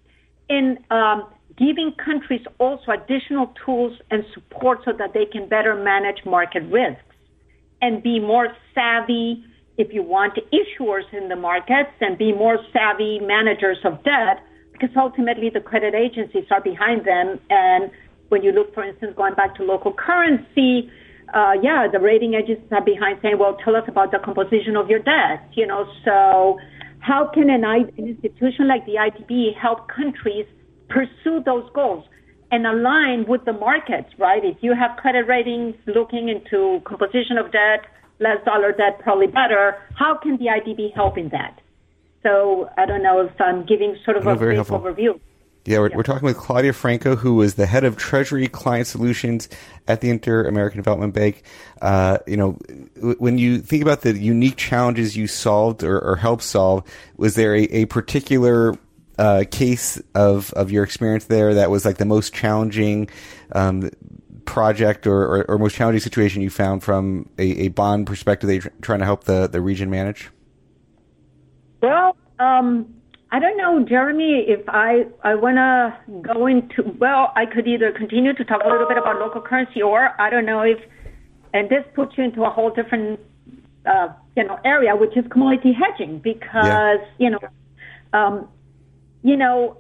in 0.49 0.77
um, 0.91 1.27
giving 1.57 1.91
countries 2.03 2.41
also 2.59 2.91
additional 2.91 3.53
tools 3.65 3.93
and 4.11 4.23
support 4.33 4.79
so 4.85 4.91
that 4.97 5.13
they 5.13 5.25
can 5.25 5.49
better 5.49 5.75
manage 5.75 6.23
market 6.25 6.63
risks 6.71 7.01
and 7.81 8.01
be 8.01 8.19
more 8.19 8.49
savvy, 8.73 9.43
if 9.77 9.93
you 9.93 10.03
want, 10.03 10.37
issuers 10.53 11.11
in 11.13 11.29
the 11.29 11.35
markets 11.35 11.91
and 11.99 12.17
be 12.17 12.31
more 12.31 12.57
savvy 12.71 13.19
managers 13.19 13.77
of 13.83 14.03
debt 14.03 14.43
because 14.71 14.89
ultimately 14.95 15.49
the 15.49 15.59
credit 15.59 15.95
agencies 15.95 16.45
are 16.51 16.61
behind 16.61 17.05
them. 17.05 17.39
And 17.49 17.89
when 18.29 18.43
you 18.43 18.51
look, 18.51 18.73
for 18.73 18.83
instance, 18.83 19.13
going 19.15 19.33
back 19.33 19.55
to 19.55 19.63
local 19.63 19.93
currency, 19.93 20.91
uh, 21.33 21.53
yeah, 21.61 21.87
the 21.91 21.99
rating 21.99 22.33
agencies 22.33 22.71
are 22.71 22.83
behind 22.83 23.19
saying, 23.21 23.37
well, 23.37 23.57
tell 23.63 23.75
us 23.75 23.83
about 23.87 24.11
the 24.11 24.19
composition 24.19 24.75
of 24.77 24.89
your 24.89 24.99
debt, 24.99 25.49
you 25.53 25.67
know, 25.67 25.85
so 26.05 26.57
how 26.99 27.29
can 27.33 27.49
an, 27.49 27.63
an 27.63 27.89
institution 27.97 28.67
like 28.67 28.85
the 28.85 28.95
IDB 28.95 29.55
help 29.55 29.87
countries 29.87 30.45
pursue 30.89 31.41
those 31.45 31.69
goals 31.73 32.05
and 32.51 32.65
align 32.65 33.25
with 33.27 33.43
the 33.45 33.53
markets, 33.53 34.09
right? 34.17 34.43
If 34.43 34.57
you 34.61 34.73
have 34.73 34.97
credit 34.97 35.27
ratings 35.27 35.75
looking 35.85 36.29
into 36.29 36.81
composition 36.85 37.37
of 37.37 37.51
debt, 37.51 37.85
less 38.19 38.43
dollar 38.45 38.71
debt, 38.71 38.99
probably 38.99 39.27
better, 39.27 39.75
how 39.95 40.17
can 40.17 40.37
the 40.37 40.45
IDB 40.45 40.93
help 40.95 41.17
in 41.17 41.29
that? 41.29 41.59
So 42.23 42.69
I 42.77 42.85
don't 42.85 43.03
know 43.03 43.21
if 43.21 43.39
I'm 43.39 43.65
giving 43.65 43.95
sort 44.03 44.17
of 44.17 44.25
a 44.25 44.35
brief 44.35 44.67
overview. 44.67 45.19
Yeah 45.67 45.79
we're, 45.79 45.89
yeah. 45.89 45.97
we're 45.97 46.03
talking 46.03 46.25
with 46.25 46.37
Claudia 46.37 46.71
Franco, 46.71 47.17
who 47.17 47.35
was 47.35 47.55
the 47.55 47.65
head 47.65 47.83
of 47.83 47.97
Treasury 47.97 48.47
Client 48.47 48.87
Solutions 48.87 49.49
at 49.85 49.99
the 49.99 50.09
Inter 50.09 50.45
American 50.45 50.77
Development 50.77 51.13
Bank. 51.13 51.43
Uh, 51.81 52.19
you 52.25 52.37
know, 52.37 52.51
when 53.19 53.37
you 53.37 53.59
think 53.59 53.83
about 53.83 53.99
the 53.99 54.17
unique 54.17 54.55
challenges 54.55 55.17
you 55.17 55.27
solved 55.27 55.83
or, 55.83 55.99
or 55.99 56.15
helped 56.15 56.43
solve, 56.43 56.89
was 57.17 57.35
there 57.35 57.53
a, 57.53 57.63
a 57.63 57.85
particular 57.85 58.75
uh, 59.17 59.43
case 59.51 60.01
of 60.15 60.53
of 60.53 60.71
your 60.71 60.85
experience 60.85 61.25
there 61.25 61.55
that 61.55 61.69
was 61.69 61.83
like 61.83 61.97
the 61.97 62.05
most 62.05 62.33
challenging 62.33 63.09
um, 63.51 63.89
project 64.45 65.05
or, 65.05 65.21
or, 65.23 65.51
or, 65.51 65.57
most 65.57 65.75
challenging 65.75 65.99
situation 65.99 66.41
you 66.41 66.49
found 66.49 66.81
from 66.81 67.27
a, 67.37 67.65
a 67.65 67.67
bond 67.69 68.07
perspective 68.07 68.47
that 68.47 68.53
you're 68.53 68.73
trying 68.81 68.99
to 68.99 69.05
help 69.05 69.25
the, 69.25 69.47
the 69.47 69.59
region 69.59 69.89
manage? 69.89 70.29
Well, 71.81 72.15
um, 72.39 72.96
I 73.29 73.39
don't 73.39 73.57
know, 73.57 73.83
Jeremy, 73.83 74.45
if 74.47 74.61
I, 74.69 75.05
I 75.23 75.35
want 75.35 75.57
to 75.57 76.21
go 76.21 76.47
into, 76.47 76.83
well, 76.97 77.33
I 77.35 77.45
could 77.45 77.67
either 77.67 77.91
continue 77.91 78.33
to 78.33 78.45
talk 78.45 78.61
a 78.63 78.69
little 78.69 78.87
bit 78.87 78.97
about 78.97 79.19
local 79.19 79.41
currency 79.41 79.81
or 79.81 80.09
I 80.19 80.29
don't 80.29 80.45
know 80.45 80.61
if, 80.61 80.77
and 81.53 81.69
this 81.69 81.83
puts 81.93 82.17
you 82.17 82.23
into 82.23 82.43
a 82.45 82.49
whole 82.49 82.69
different, 82.69 83.19
uh, 83.85 84.09
you 84.37 84.45
know, 84.45 84.57
area, 84.63 84.95
which 84.95 85.17
is 85.17 85.25
commodity 85.29 85.73
hedging 85.73 86.19
because, 86.19 86.53
yeah. 86.53 86.97
you 87.17 87.29
know, 87.31 87.39
um, 88.13 88.47
you 89.23 89.35
know, 89.35 89.77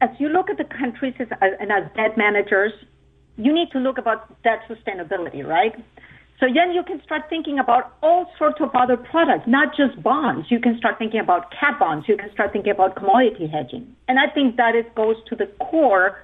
as 0.00 0.10
you 0.18 0.28
look 0.28 0.48
at 0.48 0.58
the 0.58 0.64
countries 0.64 1.14
as, 1.18 1.28
and 1.40 1.72
as 1.72 1.84
debt 1.96 2.16
managers, 2.16 2.72
you 3.36 3.52
need 3.52 3.70
to 3.72 3.78
look 3.78 3.98
about 3.98 4.40
debt 4.42 4.60
sustainability, 4.68 5.44
right? 5.44 5.74
So 6.40 6.46
then 6.46 6.72
you 6.72 6.84
can 6.84 7.02
start 7.02 7.22
thinking 7.28 7.58
about 7.58 7.96
all 8.00 8.30
sorts 8.38 8.60
of 8.60 8.70
other 8.74 8.96
products, 8.96 9.44
not 9.48 9.76
just 9.76 10.00
bonds. 10.02 10.46
You 10.50 10.60
can 10.60 10.78
start 10.78 10.96
thinking 10.98 11.20
about 11.20 11.50
cat 11.50 11.78
bonds. 11.80 12.06
You 12.08 12.16
can 12.16 12.30
start 12.32 12.52
thinking 12.52 12.70
about 12.70 12.94
commodity 12.94 13.48
hedging. 13.48 13.96
And 14.06 14.20
I 14.20 14.32
think 14.32 14.56
that 14.56 14.76
it 14.76 14.94
goes 14.94 15.16
to 15.28 15.34
the 15.34 15.46
core 15.58 16.16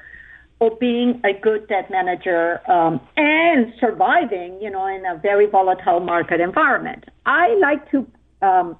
of 0.60 0.78
being 0.78 1.20
a 1.24 1.32
good 1.32 1.66
debt 1.66 1.90
manager 1.90 2.60
um, 2.70 3.00
and 3.16 3.72
surviving, 3.80 4.58
you 4.62 4.70
know, 4.70 4.86
in 4.86 5.04
a 5.04 5.18
very 5.18 5.46
volatile 5.46 5.98
market 5.98 6.40
environment. 6.40 7.06
I 7.26 7.54
like 7.60 7.90
to 7.90 8.06
um, 8.40 8.76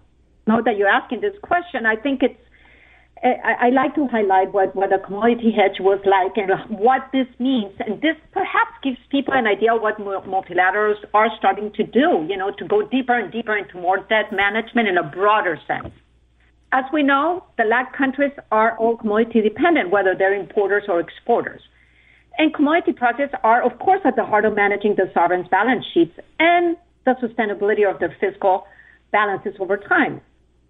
know 0.47 0.63
that 0.65 0.77
you're 0.77 0.89
asking 0.89 1.21
this 1.21 1.35
question. 1.43 1.85
I 1.85 1.97
think 1.97 2.23
it's 2.23 2.39
I, 3.25 3.71
like 3.71 3.95
to 3.95 4.07
highlight 4.07 4.53
what, 4.53 4.77
what 4.77 4.93
a 4.93 4.99
commodity 4.99 5.51
hedge 5.51 5.81
was 5.81 5.99
like 6.05 6.37
and 6.37 6.79
what 6.79 7.09
this 7.11 7.27
means. 7.39 7.73
And 7.81 8.01
this 8.03 8.17
perhaps 8.33 8.73
gives 8.83 8.99
people 9.11 9.33
an 9.33 9.47
idea 9.47 9.75
what 9.75 9.99
multilaterals 9.99 11.01
are 11.15 11.29
starting 11.39 11.73
to 11.73 11.85
do, 11.85 12.27
you 12.29 12.37
know, 12.37 12.51
to 12.59 12.69
go 12.69 12.87
deeper 12.87 13.19
and 13.19 13.33
deeper 13.33 13.57
into 13.57 13.81
more 13.81 13.97
debt 13.97 14.31
management 14.31 14.89
in 14.89 14.99
a 14.99 15.03
broader 15.03 15.59
sense. 15.67 15.95
As 16.73 16.85
we 16.93 17.03
know, 17.03 17.45
the 17.57 17.65
LAC 17.65 17.97
countries 17.97 18.33
are 18.53 18.77
all 18.77 18.99
commodity 18.99 19.41
dependent, 19.41 19.91
whether 19.91 20.15
they're 20.15 20.35
importers 20.35 20.85
or 20.89 21.01
exporters. 21.01 21.63
And 22.37 22.53
commodity 22.53 22.93
projects 22.93 23.35
are, 23.43 23.63
of 23.63 23.79
course, 23.79 24.01
at 24.05 24.17
the 24.17 24.25
heart 24.25 24.45
of 24.45 24.55
managing 24.55 24.97
the 24.97 25.11
sovereign's 25.15 25.49
balance 25.49 25.87
sheets 25.95 26.19
and 26.41 26.77
the 27.07 27.15
sustainability 27.23 27.89
of 27.89 28.01
their 28.01 28.15
fiscal 28.21 28.67
balances 29.13 29.55
over 29.61 29.79
time. 29.79 30.21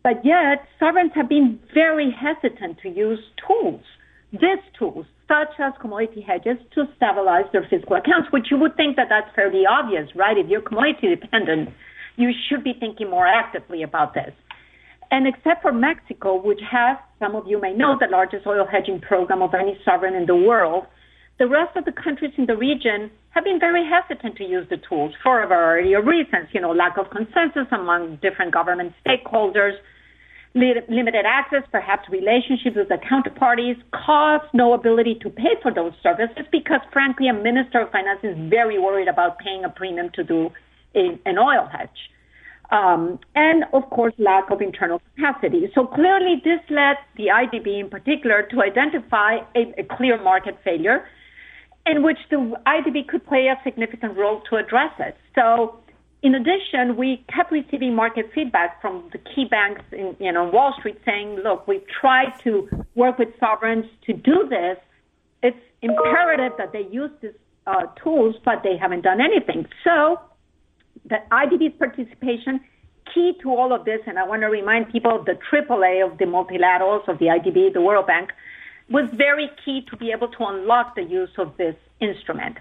But 0.05 0.21
yet, 0.23 0.69
sovereigns 0.79 1.13
have 1.15 1.31
been 1.31 1.59
very 1.73 2.13
hesitant 2.13 2.79
to 2.83 2.91
use 2.91 3.21
tools, 3.49 3.81
these 4.33 4.61
tools, 4.79 5.07
such 5.27 5.59
as 5.59 5.73
commodity 5.81 6.21
hedges, 6.21 6.59
to 6.75 6.85
stabilize 6.97 7.47
their 7.53 7.67
fiscal 7.71 7.97
accounts, 7.97 8.29
which 8.31 8.49
you 8.51 8.59
would 8.59 8.77
think 8.77 8.97
that 8.97 9.07
that's 9.09 9.35
fairly 9.35 9.65
obvious, 9.65 10.11
right? 10.15 10.37
If 10.37 10.49
you're 10.49 10.61
commodity 10.61 11.17
dependent, 11.17 11.71
you 12.17 12.33
should 12.49 12.63
be 12.63 12.75
thinking 12.79 13.09
more 13.09 13.27
actively 13.27 13.83
about 13.83 14.13
this. 14.13 14.35
And 15.11 15.27
except 15.27 15.63
for 15.63 15.73
Mexico, 15.73 16.37
which 16.37 16.61
has, 16.71 16.99
some 17.19 17.35
of 17.35 17.45
you 17.47 17.59
may 17.59 17.73
know, 17.73 17.97
the 17.99 18.09
largest 18.11 18.47
oil 18.47 18.67
hedging 18.71 19.01
program 19.01 19.41
of 19.41 19.55
any 19.55 19.79
sovereign 19.87 20.15
in 20.15 20.27
the 20.27 20.37
world, 20.37 20.85
the 21.39 21.49
rest 21.49 21.77
of 21.77 21.87
the 21.87 21.93
countries 21.93 22.33
in 22.37 22.45
the 22.45 22.57
region 22.57 23.11
have 23.31 23.45
been 23.45 23.59
very 23.59 23.89
hesitant 23.89 24.37
to 24.37 24.45
use 24.45 24.67
the 24.69 24.77
tools 24.87 25.15
for 25.23 25.43
a 25.43 25.47
variety 25.47 25.95
of 25.95 26.05
reasons. 26.05 26.49
You 26.53 26.61
know, 26.61 26.73
lack 26.73 26.99
of 26.99 27.09
consensus 27.11 27.67
among 27.73 28.17
different 28.21 28.53
government 28.53 28.93
stakeholders, 29.07 29.75
limited 30.55 31.25
access, 31.27 31.63
perhaps 31.73 32.09
relationships 32.09 32.77
with 32.77 32.89
the 32.89 32.99
counterparties, 32.99 33.77
cost, 33.93 34.47
no 34.55 34.73
ability 34.73 35.17
to 35.21 35.31
pay 35.31 35.57
for 35.61 35.73
those 35.73 35.93
services 36.03 36.47
because 36.53 36.81
frankly, 36.93 37.29
a 37.29 37.33
minister 37.33 37.81
of 37.81 37.91
finance 37.91 38.21
is 38.23 38.37
very 38.49 38.79
worried 38.79 39.09
about 39.09 39.39
paying 39.39 39.65
a 39.65 39.69
premium 39.69 40.11
to 40.15 40.23
do 40.23 40.51
a, 40.95 41.19
an 41.27 41.39
oil 41.39 41.69
hedge. 41.71 42.11
Um, 42.71 43.19
and 43.35 43.65
of 43.73 43.89
course, 43.91 44.15
lack 44.19 44.51
of 44.51 44.61
internal 44.61 45.01
capacity. 45.17 45.71
So 45.75 45.87
clearly 45.87 46.41
this 46.45 46.61
led 46.71 46.97
the 47.17 47.27
IDB 47.27 47.81
in 47.81 47.91
particular 47.91 48.43
to 48.51 48.63
identify 48.63 49.39
a, 49.55 49.75
a 49.79 49.97
clear 49.97 50.23
market 50.23 50.57
failure 50.65 51.05
in 51.87 52.03
which 52.03 52.19
the 52.31 52.55
IDB 52.67 53.09
could 53.09 53.27
play 53.27 53.49
a 53.49 53.61
significant 53.63 54.17
role 54.17 54.41
to 54.51 54.57
address 54.57 54.93
it. 54.99 55.17
So 55.35 55.79
in 56.25 56.35
addition, 56.35 56.97
we 56.97 57.23
kept 57.33 57.53
receiving 57.53 57.95
market 57.95 58.31
feedback 58.35 58.81
from 58.81 59.11
the 59.13 59.19
key 59.19 59.45
banks 59.45 59.83
in 59.93 60.17
you 60.19 60.33
know 60.33 60.45
Wall 60.49 60.75
Street 60.79 60.99
saying, 61.05 61.37
look, 61.45 61.69
we've 61.69 61.87
tried 62.01 62.33
to 62.45 62.67
work 62.95 63.19
with 63.19 63.29
sovereigns 63.39 63.85
to 64.07 64.15
do 64.15 64.49
this. 64.49 64.79
It's 65.43 65.65
imperative 65.83 66.53
that 66.57 66.73
they 66.73 66.87
use 66.91 67.11
these 67.21 67.33
uh, 67.67 67.87
tools, 68.03 68.37
but 68.43 68.63
they 68.65 68.79
haven't 68.79 69.03
done 69.03 69.21
anything. 69.21 69.67
So 69.85 70.19
the 71.05 71.19
IDB's 71.31 71.77
participation 71.79 72.61
key 73.13 73.35
to 73.43 73.51
all 73.51 73.75
of 73.75 73.85
this, 73.85 74.01
and 74.07 74.19
I 74.19 74.27
want 74.27 74.41
to 74.43 74.49
remind 74.49 74.91
people 74.91 75.15
of 75.15 75.27
the 75.27 75.37
AAA 75.53 76.11
of 76.11 76.17
the 76.17 76.25
multilaterals 76.25 77.07
of 77.07 77.19
the 77.19 77.27
IDB, 77.27 77.75
the 77.75 77.83
World 77.83 78.07
Bank, 78.07 78.31
was 78.89 79.11
very 79.13 79.51
key 79.63 79.85
to 79.91 79.97
be 79.99 80.11
able 80.11 80.29
to 80.29 80.39
unlock 80.41 80.97
the 80.97 81.03
use 81.03 81.37
of 81.37 81.55
this 81.59 81.77
instrument. 82.01 82.57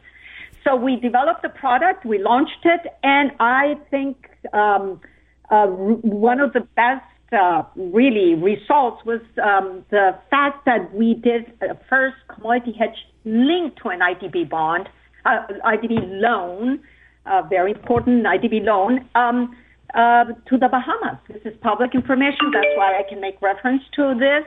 So 0.64 0.76
we 0.76 0.96
developed 0.96 1.42
the 1.42 1.50
product, 1.50 2.06
we 2.06 2.20
launched 2.20 2.64
it, 2.64 2.82
and 3.04 3.32
I 3.40 3.76
think 3.92 4.30
um, 4.54 5.02
uh, 5.50 5.68
one 5.68 6.40
of 6.40 6.54
the 6.54 6.62
best 6.76 7.04
uh, 7.34 7.64
really 7.76 8.36
results 8.36 9.04
was 9.06 9.22
um, 9.44 9.84
the 9.90 10.12
fact 10.30 10.66
that 10.66 10.94
we 10.94 11.16
did 11.16 11.52
a 11.62 11.78
first 11.90 12.16
commodity 12.34 12.74
hedge 12.78 12.96
linked 13.26 13.82
to 13.82 13.90
an 13.90 14.00
IDB 14.00 14.50
bond, 14.50 14.88
uh, 15.26 15.42
IDB 15.66 15.98
loan, 16.22 16.80
a 17.26 17.42
very 17.48 17.72
important 17.72 18.26
IDB 18.26 18.64
loan, 18.64 19.06
um, 19.16 19.56
uh, 19.96 20.26
to 20.48 20.58
the 20.58 20.70
Bahamas. 20.70 21.20
This 21.28 21.42
is 21.46 21.54
public 21.62 21.94
information. 21.94 22.52
That's 22.54 22.76
why 22.76 23.00
I 23.00 23.04
can 23.08 23.20
make 23.20 23.42
reference 23.42 23.84
to 23.96 24.16
this 24.18 24.46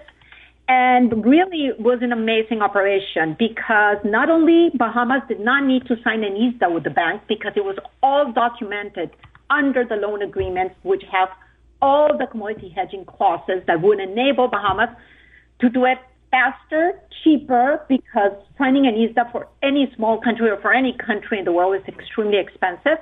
and 0.69 1.25
really 1.25 1.71
was 1.79 2.01
an 2.03 2.13
amazing 2.13 2.61
operation 2.61 3.37
because 3.39 3.99
not 4.05 4.29
only 4.29 4.71
Bahamas 4.75 5.23
did 5.29 5.41
not 5.41 5.65
need 5.65 5.87
to 5.87 5.95
sign 6.03 6.25
an 6.25 6.35
ISDA 6.35 6.73
with 6.73 6.85
the 6.85 6.91
bank 6.91 7.23
because 7.29 7.53
it 7.55 7.65
was 7.65 7.77
all 8.03 8.33
documented 8.33 9.11
under 9.49 9.85
the 9.85 9.95
loan 9.95 10.23
agreements, 10.23 10.75
which 10.83 11.03
have 11.13 11.29
all 11.81 12.17
the 12.19 12.27
commodity 12.27 12.73
hedging 12.75 13.05
clauses 13.05 13.63
that 13.69 13.81
would 13.81 14.01
enable 14.01 14.49
Bahamas 14.49 14.89
to 15.61 15.69
do 15.69 15.85
it 15.85 15.99
faster, 16.33 16.99
cheaper, 17.23 17.85
because 17.89 18.33
signing 18.59 18.87
an 18.87 18.95
ISDA 18.95 19.31
for 19.31 19.47
any 19.63 19.93
small 19.95 20.21
country 20.21 20.51
or 20.51 20.61
for 20.61 20.75
any 20.75 20.97
country 20.99 21.39
in 21.39 21.45
the 21.45 21.53
world 21.53 21.77
is 21.77 21.87
extremely 21.87 22.39
expensive. 22.39 22.99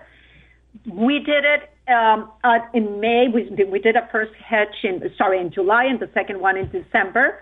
We 0.92 1.21
did 1.21 1.44
it 1.44 1.71
um, 1.90 2.30
uh, 2.42 2.59
in 2.75 3.00
May. 3.00 3.26
We 3.33 3.49
we 3.64 3.78
did 3.78 3.97
a 3.97 4.09
first 4.11 4.33
hedge 4.35 4.75
in 4.83 5.00
sorry 5.16 5.40
in 5.40 5.52
July 5.52 5.85
and 5.85 6.00
the 6.00 6.11
second 6.12 6.40
one 6.40 6.56
in 6.56 6.68
December. 6.71 7.40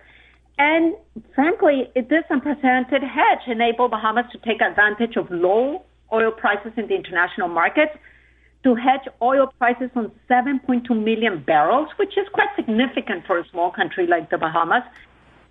And 0.62 0.94
frankly, 1.34 1.88
this 1.96 2.22
unprecedented 2.30 3.02
hedge 3.02 3.44
enabled 3.48 3.90
Bahamas 3.90 4.26
to 4.30 4.38
take 4.38 4.60
advantage 4.62 5.16
of 5.16 5.28
low 5.28 5.82
oil 6.12 6.30
prices 6.30 6.70
in 6.76 6.86
the 6.86 6.94
international 6.94 7.48
markets 7.48 7.90
to 8.62 8.76
hedge 8.76 9.08
oil 9.20 9.48
prices 9.58 9.90
on 9.96 10.12
7.2 10.30 10.88
million 10.90 11.42
barrels, 11.44 11.88
which 11.96 12.16
is 12.16 12.28
quite 12.32 12.46
significant 12.54 13.26
for 13.26 13.40
a 13.40 13.48
small 13.50 13.72
country 13.72 14.06
like 14.06 14.30
the 14.30 14.38
Bahamas, 14.38 14.84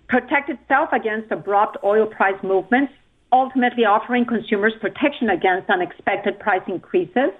protect 0.08 0.48
itself 0.48 0.88
against 0.94 1.30
abrupt 1.30 1.76
oil 1.84 2.06
price 2.06 2.42
movements, 2.42 2.94
ultimately 3.32 3.84
offering 3.84 4.24
consumers 4.24 4.72
protection 4.80 5.28
against 5.28 5.68
unexpected 5.68 6.40
price 6.40 6.64
increases, 6.66 7.32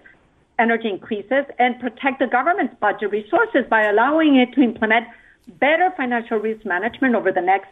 energy 0.58 0.90
increases, 0.90 1.46
and 1.58 1.80
protect 1.80 2.18
the 2.18 2.26
government's 2.26 2.74
budget 2.82 3.10
resources 3.10 3.64
by 3.70 3.84
allowing 3.84 4.36
it 4.36 4.52
to 4.52 4.60
implement 4.60 5.06
better 5.48 5.92
financial 5.96 6.38
risk 6.38 6.64
management 6.64 7.14
over 7.14 7.32
the 7.32 7.40
next 7.40 7.68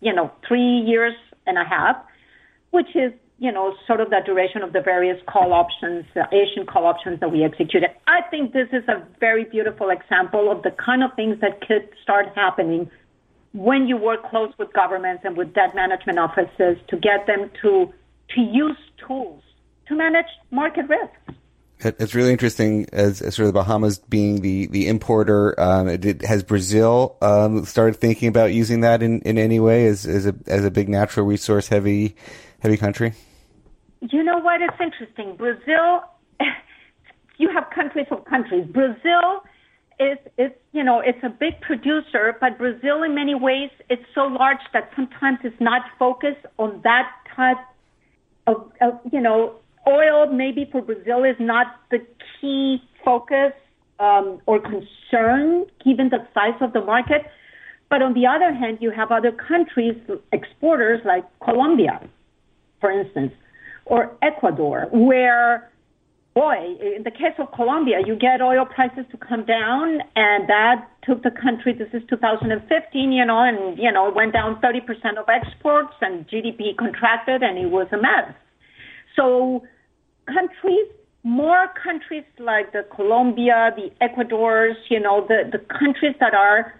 you 0.00 0.12
know, 0.12 0.30
three 0.46 0.80
years 0.80 1.14
and 1.46 1.56
a 1.58 1.64
half, 1.64 1.96
which 2.70 2.94
is 2.94 3.12
you 3.38 3.50
know, 3.50 3.74
sort 3.86 4.00
of 4.00 4.10
the 4.10 4.20
duration 4.24 4.62
of 4.62 4.72
the 4.72 4.80
various 4.80 5.20
call 5.26 5.52
options, 5.52 6.04
uh, 6.14 6.22
Asian 6.30 6.64
call 6.66 6.86
options 6.86 7.18
that 7.18 7.32
we 7.32 7.42
executed. 7.42 7.90
I 8.06 8.20
think 8.30 8.52
this 8.52 8.68
is 8.72 8.86
a 8.86 9.04
very 9.18 9.44
beautiful 9.44 9.90
example 9.90 10.52
of 10.52 10.62
the 10.62 10.70
kind 10.70 11.02
of 11.02 11.10
things 11.16 11.40
that 11.40 11.60
could 11.60 11.88
start 12.02 12.26
happening 12.36 12.88
when 13.52 13.88
you 13.88 13.96
work 13.96 14.28
close 14.30 14.52
with 14.56 14.72
governments 14.72 15.24
and 15.24 15.36
with 15.36 15.52
debt 15.52 15.74
management 15.74 16.18
offices 16.18 16.76
to 16.88 16.96
get 16.96 17.26
them 17.26 17.50
to 17.62 17.92
to 18.34 18.40
use 18.40 18.78
tools 19.06 19.42
to 19.88 19.94
manage 19.94 20.26
market 20.50 20.86
risks. 20.88 21.38
It's 21.80 22.14
really 22.14 22.30
interesting 22.32 22.86
as, 22.92 23.20
as, 23.20 23.34
sort 23.34 23.48
of 23.48 23.52
the 23.52 23.60
Bahamas 23.60 23.98
being 23.98 24.40
the 24.40 24.66
the 24.68 24.88
importer. 24.88 25.58
Um, 25.60 25.88
it, 25.88 26.22
has 26.22 26.42
Brazil 26.42 27.16
um, 27.20 27.64
started 27.64 27.96
thinking 27.96 28.28
about 28.28 28.52
using 28.54 28.80
that 28.80 29.02
in, 29.02 29.20
in 29.22 29.38
any 29.38 29.60
way 29.60 29.86
as 29.86 30.06
as 30.06 30.26
a 30.26 30.34
as 30.46 30.64
a 30.64 30.70
big 30.70 30.88
natural 30.88 31.26
resource 31.26 31.68
heavy 31.68 32.16
heavy 32.60 32.76
country? 32.76 33.12
You 34.00 34.22
know 34.22 34.38
what? 34.38 34.62
It's 34.62 34.80
interesting. 34.80 35.36
Brazil. 35.36 36.04
you 37.38 37.50
have 37.50 37.68
countries 37.70 38.06
of 38.10 38.24
countries. 38.24 38.66
Brazil 38.66 39.42
is 40.00 40.18
is 40.38 40.50
you 40.72 40.82
know 40.82 41.00
it's 41.00 41.22
a 41.22 41.28
big 41.28 41.60
producer, 41.60 42.36
but 42.40 42.56
Brazil 42.56 43.02
in 43.02 43.14
many 43.14 43.34
ways 43.34 43.70
it's 43.90 44.04
so 44.14 44.22
large 44.22 44.60
that 44.72 44.90
sometimes 44.96 45.38
it's 45.44 45.60
not 45.60 45.82
focused 45.98 46.46
on 46.58 46.80
that 46.82 47.10
type 47.34 47.58
of, 48.46 48.72
of 48.80 49.00
you 49.12 49.20
know 49.20 49.56
oil. 49.88 50.26
Maybe 50.32 50.68
for 50.70 50.82
Brazil 50.82 51.24
is 51.24 51.36
not 51.38 51.66
the 51.90 51.98
key 52.40 52.82
focus 53.04 53.52
um, 53.98 54.40
or 54.46 54.60
concern 54.60 55.66
given 55.84 56.10
the 56.10 56.26
size 56.34 56.60
of 56.60 56.72
the 56.72 56.80
market. 56.80 57.22
But 57.90 58.02
on 58.02 58.14
the 58.14 58.26
other 58.26 58.52
hand, 58.52 58.78
you 58.80 58.90
have 58.90 59.12
other 59.12 59.30
countries 59.30 59.94
exporters 60.32 61.00
like 61.04 61.24
Colombia, 61.42 62.00
for 62.80 62.90
instance, 62.90 63.32
or 63.84 64.16
Ecuador, 64.22 64.88
where 64.90 65.70
boy, 66.34 66.56
in 66.80 67.04
the 67.04 67.10
case 67.10 67.38
of 67.38 67.52
Colombia, 67.52 68.00
you 68.04 68.16
get 68.16 68.42
oil 68.42 68.66
prices 68.66 69.04
to 69.12 69.16
come 69.16 69.44
down, 69.44 70.00
and 70.16 70.48
that 70.48 70.88
took 71.04 71.22
the 71.22 71.30
country. 71.30 71.72
This 71.72 71.88
is 71.92 72.02
2015, 72.10 73.12
you 73.12 73.24
know, 73.24 73.40
and 73.40 73.78
you 73.78 73.90
know, 73.92 74.08
it 74.08 74.14
went 74.14 74.32
down 74.32 74.60
30% 74.60 75.16
of 75.16 75.26
exports, 75.28 75.94
and 76.00 76.26
GDP 76.28 76.76
contracted, 76.76 77.42
and 77.42 77.56
it 77.56 77.70
was 77.70 77.86
a 77.92 77.96
mess. 77.96 78.34
So, 79.14 79.62
countries, 80.26 80.86
more 81.22 81.68
countries 81.82 82.24
like 82.38 82.72
the 82.72 82.84
Colombia, 82.94 83.72
the 83.76 83.90
Ecuadors, 84.00 84.76
you 84.88 85.00
know, 85.00 85.26
the 85.26 85.48
the 85.50 85.58
countries 85.58 86.14
that 86.20 86.34
are 86.34 86.74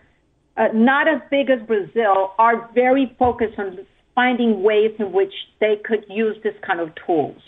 uh, 0.56 0.68
not 0.72 1.08
as 1.08 1.20
big 1.30 1.50
as 1.50 1.60
Brazil, 1.66 2.32
are 2.38 2.70
very 2.74 3.14
focused 3.18 3.58
on 3.58 3.78
finding 4.14 4.62
ways 4.62 4.92
in 4.98 5.12
which 5.12 5.32
they 5.60 5.76
could 5.84 6.04
use 6.08 6.36
this 6.44 6.54
kind 6.64 6.80
of 6.80 6.90
tools. 7.06 7.40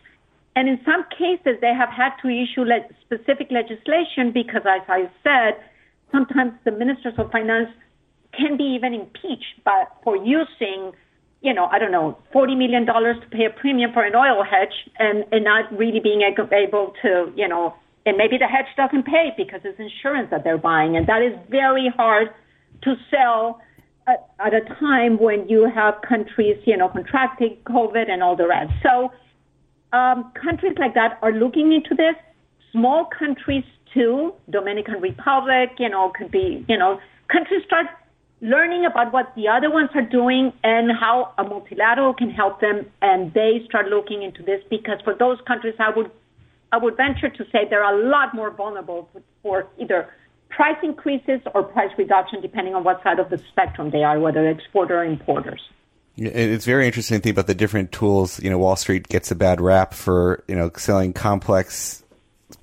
And 0.56 0.68
in 0.68 0.80
some 0.84 1.04
cases, 1.16 1.60
they 1.60 1.74
have 1.74 1.90
had 1.90 2.12
to 2.22 2.28
issue 2.28 2.62
le- 2.62 2.88
specific 3.04 3.48
legislation 3.50 4.32
because, 4.32 4.62
as 4.64 4.82
I 4.88 5.10
said, 5.22 5.62
sometimes 6.10 6.52
the 6.64 6.72
ministers 6.72 7.14
of 7.18 7.30
finance 7.30 7.68
can 8.36 8.56
be 8.56 8.64
even 8.64 8.94
impeached 8.94 9.62
by, 9.64 9.84
for 10.02 10.16
using, 10.16 10.92
you 11.46 11.54
know, 11.54 11.66
I 11.66 11.78
don't 11.78 11.92
know, 11.92 12.18
$40 12.34 12.58
million 12.58 12.84
to 12.84 13.26
pay 13.30 13.44
a 13.46 13.50
premium 13.50 13.92
for 13.92 14.04
an 14.04 14.16
oil 14.16 14.42
hedge 14.42 14.74
and, 14.98 15.24
and 15.30 15.44
not 15.44 15.70
really 15.78 16.00
being 16.00 16.22
able 16.22 16.92
to, 17.02 17.32
you 17.36 17.46
know, 17.46 17.72
and 18.04 18.16
maybe 18.16 18.36
the 18.36 18.48
hedge 18.48 18.66
doesn't 18.76 19.06
pay 19.06 19.32
because 19.36 19.60
it's 19.62 19.78
insurance 19.78 20.28
that 20.32 20.42
they're 20.42 20.58
buying. 20.58 20.96
And 20.96 21.06
that 21.06 21.22
is 21.22 21.38
very 21.48 21.88
hard 21.96 22.30
to 22.82 22.94
sell 23.12 23.60
at, 24.08 24.28
at 24.40 24.54
a 24.54 24.62
time 24.80 25.18
when 25.18 25.48
you 25.48 25.70
have 25.72 25.94
countries, 26.06 26.56
you 26.66 26.76
know, 26.76 26.88
contracting 26.88 27.58
COVID 27.64 28.10
and 28.10 28.24
all 28.24 28.34
the 28.34 28.48
rest. 28.48 28.72
So, 28.82 29.12
um, 29.96 30.32
countries 30.34 30.74
like 30.78 30.94
that 30.94 31.18
are 31.22 31.32
looking 31.32 31.72
into 31.72 31.94
this. 31.94 32.16
Small 32.72 33.08
countries 33.16 33.64
too, 33.94 34.34
Dominican 34.50 35.00
Republic, 35.00 35.70
you 35.78 35.88
know, 35.88 36.12
could 36.16 36.32
be, 36.32 36.64
you 36.68 36.76
know, 36.76 36.98
countries 37.30 37.62
start 37.64 37.86
learning 38.40 38.84
about 38.84 39.12
what 39.12 39.34
the 39.34 39.48
other 39.48 39.70
ones 39.70 39.90
are 39.94 40.02
doing 40.02 40.52
and 40.62 40.90
how 40.92 41.32
a 41.38 41.44
multilateral 41.44 42.14
can 42.14 42.30
help 42.30 42.60
them, 42.60 42.86
and 43.00 43.32
they 43.32 43.62
start 43.66 43.88
looking 43.88 44.22
into 44.22 44.42
this 44.42 44.62
because 44.68 45.00
for 45.04 45.14
those 45.14 45.38
countries, 45.46 45.74
I 45.78 45.90
would, 45.96 46.10
I 46.72 46.78
would 46.78 46.96
venture 46.96 47.30
to 47.30 47.44
say 47.50 47.66
they're 47.68 47.82
a 47.82 48.08
lot 48.08 48.34
more 48.34 48.50
vulnerable 48.50 49.08
for 49.42 49.66
either 49.78 50.12
price 50.50 50.76
increases 50.82 51.40
or 51.54 51.62
price 51.62 51.90
reduction, 51.96 52.40
depending 52.40 52.74
on 52.74 52.84
what 52.84 53.02
side 53.02 53.18
of 53.18 53.30
the 53.30 53.38
spectrum 53.50 53.90
they 53.90 54.04
are, 54.04 54.18
whether 54.18 54.48
exporter 54.48 54.98
or 54.98 55.04
importers. 55.04 55.60
It's 56.16 56.64
very 56.64 56.86
interesting 56.86 57.18
to 57.18 57.22
think 57.22 57.34
about 57.34 57.46
the 57.46 57.54
different 57.54 57.92
tools. 57.92 58.42
You 58.42 58.48
know, 58.48 58.58
Wall 58.58 58.76
Street 58.76 59.08
gets 59.08 59.30
a 59.30 59.34
bad 59.34 59.60
rap 59.60 59.92
for 59.92 60.44
you 60.48 60.56
know 60.56 60.70
selling 60.76 61.12
complex 61.12 62.02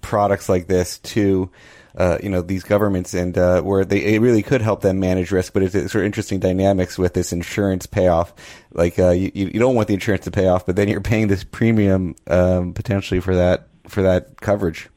products 0.01 0.49
like 0.49 0.67
this 0.67 0.97
to 0.99 1.49
uh, 1.97 2.17
you 2.21 2.29
know 2.29 2.41
these 2.41 2.63
governments, 2.63 3.13
and 3.13 3.37
uh, 3.37 3.61
where 3.61 3.85
they 3.85 4.15
it 4.15 4.21
really 4.21 4.43
could 4.43 4.61
help 4.61 4.81
them 4.81 4.99
manage 4.99 5.31
risk. 5.31 5.53
But 5.53 5.63
it's, 5.63 5.75
it's 5.75 5.91
sort 5.91 6.03
of 6.03 6.05
interesting 6.05 6.39
dynamics 6.39 6.97
with 6.97 7.13
this 7.13 7.31
insurance 7.31 7.85
payoff. 7.85 8.33
Like 8.71 8.97
uh, 8.99 9.11
you 9.11 9.31
you 9.33 9.59
don't 9.59 9.75
want 9.75 9.87
the 9.87 9.93
insurance 9.93 10.25
to 10.25 10.31
pay 10.31 10.47
off, 10.47 10.65
but 10.65 10.75
then 10.75 10.87
you're 10.87 11.01
paying 11.01 11.27
this 11.27 11.43
premium 11.43 12.15
um, 12.27 12.73
potentially 12.73 13.19
for 13.19 13.35
that 13.35 13.67
for 13.87 14.01
that 14.03 14.39
coverage. 14.41 14.89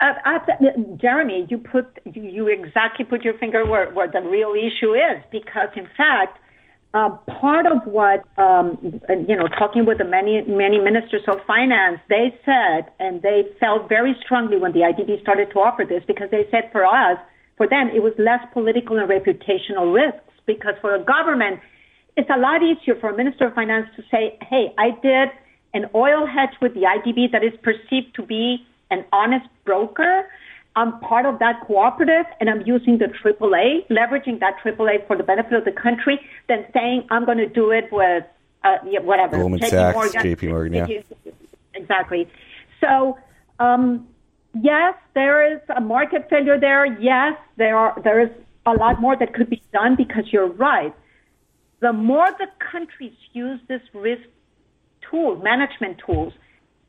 Uh, 0.00 0.38
Jeremy, 0.96 1.46
you 1.48 1.58
put 1.58 1.98
you, 2.12 2.22
you 2.22 2.48
exactly 2.48 3.04
put 3.04 3.22
your 3.22 3.34
finger 3.38 3.64
where, 3.64 3.90
where 3.90 4.08
the 4.08 4.20
real 4.20 4.52
issue 4.54 4.92
is 4.92 5.22
because 5.30 5.68
in 5.76 5.88
fact 5.96 6.38
uh, 6.94 7.10
part 7.40 7.66
of 7.66 7.82
what, 7.84 8.22
um, 8.38 8.78
you 9.26 9.34
know, 9.34 9.48
talking 9.58 9.84
with 9.84 9.98
the 9.98 10.04
many, 10.04 10.42
many 10.46 10.78
ministers 10.78 11.22
of 11.26 11.38
finance, 11.44 11.98
they 12.08 12.32
said, 12.44 12.92
and 13.00 13.20
they 13.20 13.42
felt 13.58 13.88
very 13.88 14.14
strongly 14.24 14.56
when 14.56 14.72
the 14.72 14.80
IDB 14.80 15.20
started 15.20 15.50
to 15.50 15.58
offer 15.58 15.84
this, 15.86 16.04
because 16.06 16.30
they 16.30 16.46
said 16.52 16.70
for 16.70 16.86
us, 16.86 17.18
for 17.56 17.68
them, 17.68 17.90
it 17.92 18.00
was 18.00 18.12
less 18.16 18.38
political 18.52 18.96
and 18.96 19.10
reputational 19.10 19.92
risks, 19.92 20.22
because 20.46 20.74
for 20.80 20.94
a 20.94 21.02
government, 21.02 21.58
it's 22.16 22.30
a 22.30 22.38
lot 22.38 22.62
easier 22.62 22.94
for 23.00 23.10
a 23.10 23.16
minister 23.16 23.48
of 23.48 23.54
finance 23.54 23.88
to 23.96 24.02
say, 24.08 24.38
hey, 24.48 24.72
I 24.78 24.90
did 25.02 25.30
an 25.74 25.90
oil 25.96 26.26
hedge 26.26 26.54
with 26.62 26.74
the 26.74 26.82
IDB 26.82 27.32
that 27.32 27.42
is 27.42 27.52
perceived 27.62 28.14
to 28.14 28.22
be 28.22 28.64
an 28.92 29.04
honest 29.12 29.46
broker 29.64 30.26
I'm 30.76 30.98
part 31.00 31.24
of 31.24 31.38
that 31.38 31.60
cooperative 31.66 32.26
and 32.40 32.50
I'm 32.50 32.62
using 32.66 32.98
the 32.98 33.06
AAA, 33.06 33.86
leveraging 33.88 34.40
that 34.40 34.56
AAA 34.64 35.06
for 35.06 35.16
the 35.16 35.22
benefit 35.22 35.52
of 35.52 35.64
the 35.64 35.72
country, 35.72 36.20
than 36.48 36.66
saying 36.72 37.06
I'm 37.10 37.24
going 37.24 37.38
to 37.38 37.48
do 37.48 37.70
it 37.70 37.88
with 37.92 38.24
uh, 38.64 38.78
whatever. 39.02 39.36
Goldman 39.36 39.60
JP 39.60 39.70
Sachs, 39.70 39.94
Morgan, 39.94 40.22
JP 40.22 40.48
Morgan, 40.48 40.74
yeah. 40.74 41.32
Exactly. 41.74 42.28
So, 42.80 43.18
um, 43.60 44.08
yes, 44.60 44.94
there 45.14 45.54
is 45.54 45.60
a 45.76 45.80
market 45.80 46.28
failure 46.28 46.58
there. 46.58 46.86
Yes, 47.00 47.38
there 47.56 47.76
are, 47.76 48.00
there 48.02 48.20
is 48.20 48.30
a 48.66 48.72
lot 48.72 49.00
more 49.00 49.16
that 49.16 49.34
could 49.34 49.50
be 49.50 49.62
done 49.72 49.94
because 49.96 50.24
you're 50.32 50.48
right. 50.48 50.94
The 51.80 51.92
more 51.92 52.28
the 52.38 52.46
countries 52.58 53.14
use 53.32 53.60
this 53.68 53.82
risk 53.92 54.22
tool, 55.08 55.36
management 55.36 56.00
tools, 56.04 56.32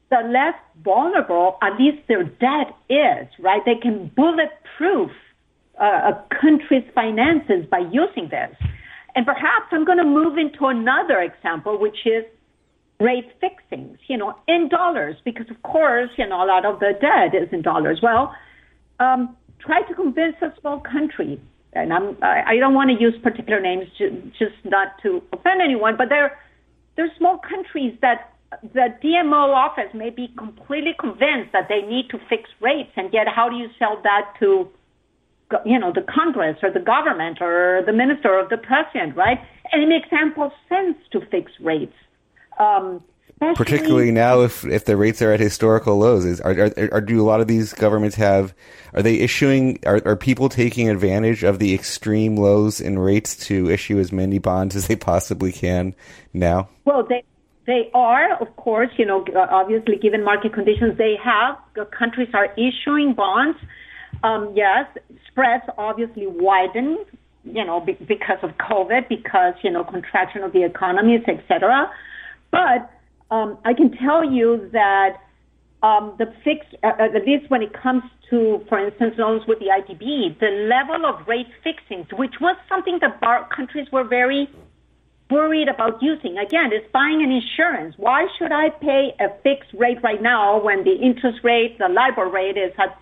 the 0.09 0.21
less 0.27 0.55
vulnerable 0.83 1.57
at 1.61 1.77
least 1.79 2.07
their 2.07 2.23
debt 2.23 2.75
is, 2.89 3.27
right? 3.39 3.61
They 3.65 3.75
can 3.75 4.11
bulletproof 4.15 5.11
uh, 5.81 6.11
a 6.11 6.25
country's 6.41 6.83
finances 6.93 7.65
by 7.69 7.79
using 7.79 8.29
this. 8.29 8.55
And 9.15 9.25
perhaps 9.25 9.67
I'm 9.71 9.85
going 9.85 9.97
to 9.97 10.03
move 10.03 10.37
into 10.37 10.65
another 10.65 11.19
example, 11.21 11.79
which 11.79 12.05
is 12.05 12.23
rate 12.99 13.31
fixings, 13.41 13.97
you 14.07 14.17
know, 14.17 14.35
in 14.47 14.69
dollars, 14.69 15.15
because 15.25 15.49
of 15.49 15.61
course, 15.63 16.09
you 16.17 16.27
know, 16.27 16.43
a 16.43 16.47
lot 16.47 16.65
of 16.65 16.79
the 16.79 16.93
debt 16.99 17.39
is 17.39 17.49
in 17.51 17.61
dollars. 17.61 17.99
Well, 18.01 18.33
um, 18.99 19.35
try 19.59 19.81
to 19.81 19.93
convince 19.93 20.35
a 20.41 20.53
small 20.61 20.79
country, 20.79 21.41
and 21.73 21.91
I'm, 21.91 22.17
I 22.21 22.55
don't 22.57 22.73
want 22.73 22.91
to 22.91 23.01
use 23.01 23.15
particular 23.21 23.59
names 23.59 23.85
just 23.97 24.55
not 24.63 25.01
to 25.03 25.21
offend 25.33 25.61
anyone, 25.61 25.95
but 25.97 26.09
there, 26.09 26.39
there 26.95 27.05
are 27.05 27.17
small 27.17 27.37
countries 27.37 27.97
that 28.01 28.34
the 28.61 28.93
DMO 29.03 29.53
office 29.53 29.93
may 29.93 30.09
be 30.09 30.33
completely 30.37 30.93
convinced 30.99 31.51
that 31.53 31.67
they 31.69 31.81
need 31.81 32.09
to 32.09 32.19
fix 32.29 32.49
rates, 32.61 32.91
and 32.95 33.11
yet 33.13 33.27
how 33.27 33.49
do 33.49 33.55
you 33.55 33.69
sell 33.77 33.99
that 34.03 34.33
to, 34.39 34.69
you 35.65 35.79
know, 35.79 35.91
the 35.93 36.01
Congress 36.01 36.57
or 36.63 36.71
the 36.71 36.79
government 36.79 37.41
or 37.41 37.83
the 37.85 37.93
minister 37.93 38.33
or 38.33 38.47
the 38.47 38.57
president, 38.57 39.15
right? 39.15 39.39
And 39.71 39.83
it 39.83 39.87
makes 39.87 40.09
ample 40.11 40.51
sense 40.69 40.97
to 41.11 41.21
fix 41.31 41.51
rates. 41.59 41.95
Um, 42.59 43.03
Particularly 43.55 44.11
now, 44.11 44.41
if 44.41 44.63
if 44.63 44.85
the 44.85 44.95
rates 44.95 45.21
are 45.21 45.33
at 45.33 45.41
historical 45.41 45.97
lows, 45.97 46.23
is 46.23 46.39
are, 46.39 46.51
are, 46.51 46.93
are 46.93 47.01
do 47.01 47.21
a 47.21 47.27
lot 47.27 47.41
of 47.41 47.47
these 47.47 47.73
governments 47.73 48.15
have? 48.15 48.53
Are 48.93 49.01
they 49.01 49.19
issuing? 49.19 49.79
Are 49.85 50.01
are 50.05 50.15
people 50.15 50.47
taking 50.47 50.89
advantage 50.89 51.43
of 51.43 51.59
the 51.59 51.73
extreme 51.73 52.37
lows 52.37 52.79
in 52.79 52.97
rates 52.97 53.35
to 53.47 53.69
issue 53.69 53.99
as 53.99 54.13
many 54.13 54.39
bonds 54.39 54.73
as 54.73 54.87
they 54.87 54.95
possibly 54.95 55.51
can 55.51 55.93
now? 56.33 56.69
Well, 56.85 57.03
they 57.03 57.25
they 57.65 57.89
are, 57.93 58.39
of 58.41 58.55
course, 58.57 58.89
you 58.97 59.05
know, 59.05 59.25
obviously 59.35 59.97
given 59.97 60.23
market 60.23 60.53
conditions, 60.53 60.97
they 60.97 61.15
have, 61.23 61.57
countries 61.97 62.29
are 62.33 62.53
issuing 62.53 63.13
bonds. 63.13 63.57
Um, 64.23 64.53
yes, 64.55 64.85
spreads 65.27 65.63
obviously 65.77 66.27
widen 66.27 66.97
you 67.45 67.63
know, 67.63 67.79
be, 67.79 67.93
because 67.93 68.39
of 68.41 68.51
COVID, 68.57 69.07
because, 69.07 69.53
you 69.63 69.71
know, 69.71 69.83
contraction 69.83 70.43
of 70.43 70.51
the 70.51 70.63
economies, 70.63 71.21
et 71.27 71.43
cetera. 71.47 71.91
But 72.51 72.89
um, 73.31 73.57
I 73.63 73.73
can 73.73 73.91
tell 73.91 74.23
you 74.23 74.69
that 74.73 75.17
um, 75.83 76.15
the 76.17 76.33
fixed, 76.43 76.75
uh, 76.83 76.87
uh, 76.99 77.15
at 77.15 77.25
least 77.25 77.49
when 77.49 77.61
it 77.61 77.71
comes 77.73 78.03
to, 78.29 78.63
for 78.67 78.83
instance, 78.83 79.15
loans 79.17 79.43
with 79.47 79.59
the 79.59 79.67
IDB, 79.67 80.39
the 80.39 80.67
level 80.67 81.05
of 81.05 81.27
rate 81.27 81.47
fixings, 81.63 82.07
which 82.13 82.35
was 82.41 82.55
something 82.67 82.97
that 83.01 83.21
bar 83.21 83.47
countries 83.55 83.87
were 83.91 84.03
very 84.03 84.49
worried 85.29 85.67
about 85.67 86.01
using. 86.01 86.37
Again, 86.37 86.71
it's 86.71 86.89
buying 86.91 87.23
an 87.23 87.31
insurance. 87.31 87.95
Why 87.97 88.27
should 88.37 88.51
I 88.51 88.69
pay 88.69 89.13
a 89.19 89.29
fixed 89.41 89.73
rate 89.73 89.97
right 90.03 90.21
now 90.21 90.61
when 90.61 90.83
the 90.83 90.93
interest 90.93 91.39
rate, 91.43 91.77
the 91.79 91.87
LIBOR 91.89 92.29
rate 92.29 92.57
is 92.57 92.71
at 92.77 92.97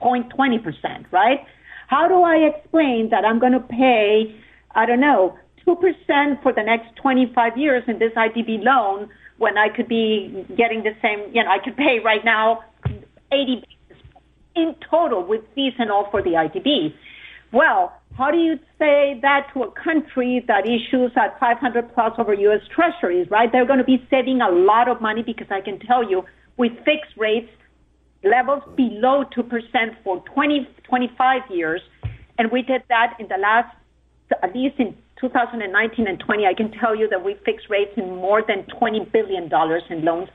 0.20%, 0.00 1.10
right? 1.12 1.40
How 1.88 2.08
do 2.08 2.22
I 2.22 2.36
explain 2.36 3.10
that 3.10 3.24
I'm 3.24 3.38
going 3.38 3.52
to 3.52 3.60
pay, 3.60 4.34
I 4.74 4.86
don't 4.86 5.00
know, 5.00 5.38
2% 5.66 6.42
for 6.42 6.52
the 6.52 6.62
next 6.62 6.96
25 6.96 7.56
years 7.56 7.82
in 7.86 7.98
this 7.98 8.12
IDB 8.12 8.62
loan 8.64 9.08
when 9.36 9.56
I 9.58 9.68
could 9.68 9.88
be 9.88 10.46
getting 10.56 10.82
the 10.82 10.94
same, 11.02 11.32
you 11.32 11.44
know, 11.44 11.50
I 11.50 11.58
could 11.62 11.76
pay 11.76 11.98
right 12.04 12.24
now 12.24 12.64
80 13.32 13.62
basis 13.88 14.02
in 14.56 14.74
total 14.90 15.24
with 15.24 15.42
fees 15.54 15.74
and 15.78 15.90
all 15.90 16.10
for 16.10 16.22
the 16.22 16.30
IDB. 16.30 16.94
Well, 17.52 17.97
how 18.18 18.32
do 18.32 18.38
you 18.38 18.58
say 18.80 19.16
that 19.22 19.46
to 19.54 19.62
a 19.62 19.70
country 19.70 20.44
that 20.48 20.66
issues 20.66 21.12
at 21.14 21.38
500 21.38 21.94
plus 21.94 22.12
over 22.18 22.34
U.S. 22.34 22.62
Treasuries, 22.74 23.28
right? 23.30 23.48
They're 23.50 23.64
going 23.64 23.78
to 23.78 23.84
be 23.84 24.04
saving 24.10 24.40
a 24.40 24.50
lot 24.50 24.88
of 24.88 25.00
money 25.00 25.22
because 25.22 25.46
I 25.50 25.60
can 25.60 25.78
tell 25.78 26.02
you 26.02 26.24
with 26.56 26.72
fixed 26.78 27.16
rates, 27.16 27.48
levels 28.24 28.64
below 28.76 29.22
2% 29.36 29.48
for 30.02 30.20
20, 30.34 30.68
25 30.82 31.42
years. 31.48 31.80
And 32.38 32.50
we 32.50 32.62
did 32.62 32.82
that 32.88 33.14
in 33.20 33.28
the 33.28 33.38
last, 33.40 33.72
at 34.42 34.52
least 34.52 34.80
in 34.80 34.96
2019 35.20 36.08
and 36.08 36.18
20, 36.18 36.44
I 36.44 36.54
can 36.54 36.72
tell 36.72 36.96
you 36.96 37.08
that 37.10 37.24
we 37.24 37.36
fixed 37.44 37.70
rates 37.70 37.92
in 37.96 38.16
more 38.16 38.42
than 38.42 38.64
$20 38.82 39.12
billion 39.12 39.44
in 39.90 40.04
loans 40.04 40.28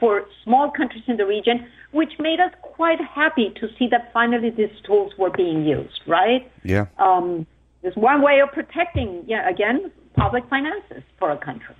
for 0.00 0.24
small 0.42 0.70
countries 0.70 1.04
in 1.06 1.18
the 1.18 1.26
region, 1.26 1.66
which 1.96 2.18
made 2.18 2.40
us 2.40 2.52
quite 2.60 3.00
happy 3.00 3.50
to 3.58 3.68
see 3.78 3.88
that 3.88 4.12
finally 4.12 4.50
these 4.50 4.70
tools 4.84 5.12
were 5.16 5.30
being 5.30 5.64
used, 5.64 6.00
right? 6.06 6.50
Yeah. 6.62 6.86
Um, 6.98 7.46
there's 7.80 7.96
one 7.96 8.20
way 8.20 8.40
of 8.40 8.52
protecting, 8.52 9.24
yeah, 9.26 9.48
again, 9.48 9.90
public 10.14 10.44
finances 10.50 11.02
for 11.18 11.30
a 11.30 11.38
country. 11.38 11.74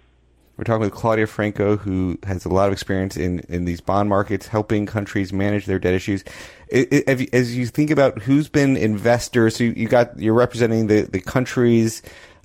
We're 0.57 0.65
talking 0.65 0.81
with 0.81 0.93
Claudia 0.93 1.27
Franco, 1.27 1.77
who 1.77 2.19
has 2.23 2.47
a 2.47 2.49
lot 2.49 2.69
of 2.69 2.73
experience 2.73 3.15
in, 3.19 3.41
in 3.41 3.67
these 3.67 3.83
bond 3.83 4.09
markets, 4.09 4.47
helping 4.47 4.87
countries 4.87 5.35
manage 5.35 5.67
their 5.67 5.79
debt 5.79 5.93
issues. 5.93 6.25
as 6.73 7.55
you 7.55 7.67
think 7.67 7.91
about 7.91 8.23
who's 8.23 8.49
been 8.49 8.75
investors, 8.75 9.57
so 9.57 9.65
you 9.65 9.87
got 9.87 10.19
you're 10.19 10.33
representing 10.33 10.87
the 10.87 11.03
the 11.03 11.21
countries 11.21 12.01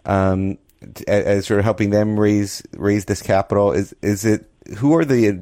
um, 0.06 0.58
as 1.08 1.46
sort 1.46 1.60
of 1.60 1.64
helping 1.64 1.92
them 1.92 2.20
raise 2.20 2.62
raise 2.76 3.06
this 3.06 3.22
capital. 3.22 3.72
Is 3.72 3.96
is 4.02 4.26
it 4.26 4.50
who 4.78 4.94
are 4.94 5.06
the 5.06 5.42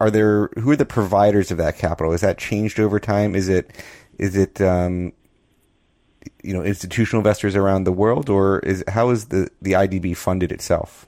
are 0.00 0.10
there 0.10 0.48
who 0.58 0.70
are 0.70 0.76
the 0.76 0.86
providers 0.86 1.50
of 1.50 1.58
that 1.58 1.76
capital? 1.76 2.12
Is 2.12 2.20
that 2.20 2.38
changed 2.38 2.78
over 2.78 3.00
time? 3.00 3.34
Is 3.34 3.48
it 3.48 3.70
is 4.18 4.36
it 4.36 4.60
um, 4.60 5.12
you 6.42 6.54
know 6.54 6.62
institutional 6.62 7.20
investors 7.20 7.56
around 7.56 7.84
the 7.84 7.92
world, 7.92 8.28
or 8.28 8.60
is 8.60 8.84
how 8.88 9.10
is 9.10 9.26
the 9.26 9.48
the 9.60 9.72
IDB 9.72 10.16
funded 10.16 10.52
itself? 10.52 11.06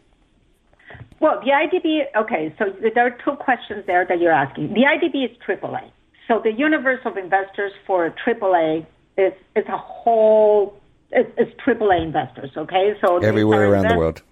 Well, 1.20 1.40
the 1.44 1.50
IDB, 1.50 2.07
okay, 2.16 2.55
so 2.59 2.74
there 2.94 3.07
are 3.07 3.11
two 3.11 3.37
questions 3.37 3.85
there 3.87 4.07
that 4.07 4.20
you're 4.20 4.33
asking. 4.33 4.72
The 4.72 4.85
IDB 4.85 5.31
is 5.31 5.37
AAA. 5.46 5.90
So 6.26 6.40
the 6.42 6.53
universe 6.53 7.00
of 7.05 7.18
investors 7.18 7.72
for 7.87 8.11
AAA 8.26 8.87
is, 9.18 9.33
is 9.55 9.66
a 9.68 9.76
whole, 9.76 10.81
it's, 11.11 11.31
it's 11.37 11.61
AAA 11.61 12.05
investors, 12.05 12.50
okay? 12.57 12.94
So 13.03 13.18
everywhere 13.18 13.64
around 13.64 13.85
invest- 13.85 13.94
the 13.94 13.98
world. 13.98 14.22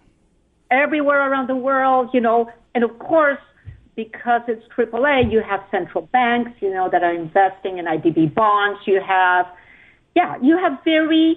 Everywhere 0.71 1.31
around 1.31 1.49
the 1.49 1.57
world, 1.57 2.11
you 2.13 2.21
know, 2.21 2.51
and 2.75 2.85
of 2.85 2.99
course, 2.99 3.39
because 3.99 4.43
it's 4.47 4.63
AAA, 4.77 5.33
you 5.33 5.43
have 5.43 5.61
central 5.73 6.07
banks, 6.13 6.53
you 6.61 6.71
know, 6.71 6.89
that 6.91 7.03
are 7.03 7.15
investing 7.15 7.79
in 7.79 7.85
IDB 7.87 8.33
bonds. 8.33 8.79
You 8.87 9.01
have, 9.07 9.47
yeah, 10.15 10.37
you 10.41 10.57
have 10.57 10.79
very, 10.85 11.37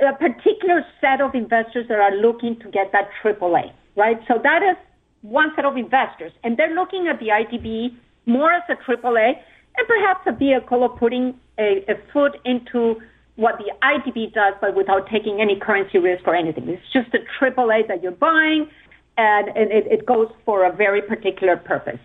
a 0.00 0.14
particular 0.14 0.86
set 1.00 1.20
of 1.20 1.34
investors 1.34 1.86
that 1.88 1.98
are 1.98 2.14
looking 2.16 2.58
to 2.60 2.70
get 2.70 2.92
that 2.92 3.08
AAA 3.22 3.72
right? 3.96 4.18
So 4.28 4.34
that 4.42 4.62
is 4.62 4.76
one 5.22 5.52
set 5.56 5.64
of 5.64 5.76
investors, 5.76 6.32
and 6.42 6.56
they're 6.56 6.74
looking 6.74 7.08
at 7.08 7.18
the 7.18 7.28
IDB 7.28 7.96
more 8.26 8.52
as 8.52 8.62
a 8.68 8.74
AAA 8.74 9.32
and 9.76 9.88
perhaps 9.88 10.20
a 10.26 10.32
vehicle 10.32 10.84
of 10.84 10.98
putting 10.98 11.34
a, 11.58 11.84
a 11.88 11.94
foot 12.12 12.36
into 12.44 13.00
what 13.36 13.58
the 13.58 13.72
IDB 13.82 14.32
does, 14.32 14.54
but 14.60 14.76
without 14.76 15.08
taking 15.10 15.40
any 15.40 15.58
currency 15.58 15.98
risk 15.98 16.22
or 16.26 16.36
anything. 16.36 16.68
It's 16.68 16.92
just 16.92 17.12
a 17.14 17.18
AAA 17.42 17.88
that 17.88 18.02
you're 18.02 18.12
buying, 18.12 18.70
and, 19.16 19.48
and 19.48 19.70
it, 19.70 19.86
it 19.90 20.06
goes 20.06 20.28
for 20.44 20.64
a 20.64 20.72
very 20.74 21.02
particular 21.02 21.56
purpose. 21.56 22.00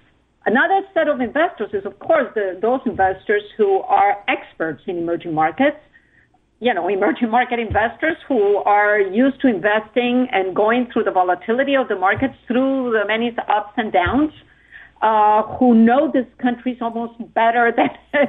Another 0.46 0.82
set 0.94 1.08
of 1.08 1.22
investors 1.22 1.70
is, 1.74 1.86
of 1.86 2.00
course, 2.00 2.28
the, 2.34 2.58
those 2.62 2.80
investors 2.86 3.44
who 3.58 3.80
are 3.82 4.24
experts 4.28 4.82
in 4.88 4.98
emerging 4.98 5.34
markets 5.34 5.78
you 6.60 6.74
know, 6.74 6.88
emerging 6.90 7.30
market 7.30 7.60
investors 7.60 8.18
who 8.28 8.58
are 8.58 9.00
used 9.00 9.40
to 9.42 9.48
investing 9.48 10.28
and 10.32 10.56
going 10.56 10.90
through 10.92 11.04
the 11.04 11.12
volatility 11.12 11.76
of 11.76 11.88
the 11.88 11.96
markets 11.96 12.36
through 12.48 12.92
the 12.92 13.06
many 13.08 13.34
ups 13.48 13.74
and 13.78 13.94
downs, 13.94 14.32
uh, 15.02 15.44
who 15.58 15.74
know 15.74 16.12
these 16.14 16.26
countries 16.42 16.78
almost 16.82 17.14
better 17.34 17.74
than, 17.78 18.28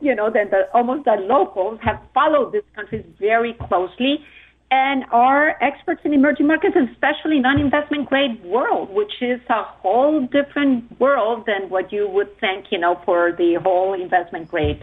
you 0.00 0.14
know, 0.14 0.30
than 0.30 0.48
the, 0.50 0.62
almost 0.72 1.04
the 1.04 1.16
locals 1.20 1.78
have 1.82 2.00
followed 2.14 2.52
these 2.52 2.62
countries 2.74 3.04
very 3.20 3.52
closely 3.68 4.24
and 4.70 5.04
are 5.12 5.62
experts 5.62 6.00
in 6.04 6.12
emerging 6.12 6.46
markets, 6.46 6.76
especially 6.92 7.38
non-investment 7.38 8.08
grade 8.08 8.42
world, 8.44 8.90
which 8.90 9.12
is 9.20 9.40
a 9.48 9.62
whole 9.62 10.26
different 10.26 10.98
world 10.98 11.44
than 11.46 11.70
what 11.70 11.92
you 11.92 12.08
would 12.08 12.38
think, 12.40 12.66
you 12.70 12.78
know, 12.78 13.00
for 13.04 13.32
the 13.32 13.54
whole 13.62 13.94
investment 13.94 14.48
grade 14.48 14.82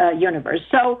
uh, 0.00 0.10
universe. 0.10 0.60
So, 0.70 1.00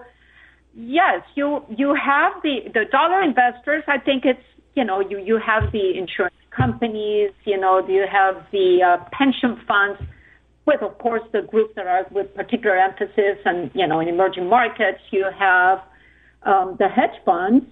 yes, 0.74 1.22
you 1.36 1.62
you 1.68 1.94
have 1.94 2.32
the 2.42 2.68
the 2.74 2.84
dollar 2.90 3.22
investors. 3.22 3.84
I 3.86 3.98
think 3.98 4.24
it's 4.24 4.42
you 4.74 4.84
know 4.84 4.98
you 5.00 5.18
you 5.18 5.38
have 5.38 5.70
the 5.70 5.96
insurance 5.96 6.34
companies. 6.50 7.30
You 7.44 7.60
know 7.60 7.86
you 7.86 8.06
have 8.10 8.44
the 8.50 8.82
uh, 8.82 9.04
pension 9.12 9.60
funds, 9.68 10.00
with 10.66 10.82
of 10.82 10.98
course 10.98 11.22
the 11.32 11.42
groups 11.42 11.74
that 11.76 11.86
are 11.86 12.04
with 12.10 12.34
particular 12.34 12.76
emphasis 12.76 13.38
and 13.44 13.70
you 13.72 13.86
know 13.86 14.00
in 14.00 14.08
emerging 14.08 14.48
markets. 14.48 14.98
You 15.12 15.26
have 15.38 15.80
um, 16.42 16.76
the 16.80 16.88
hedge 16.88 17.22
funds 17.24 17.66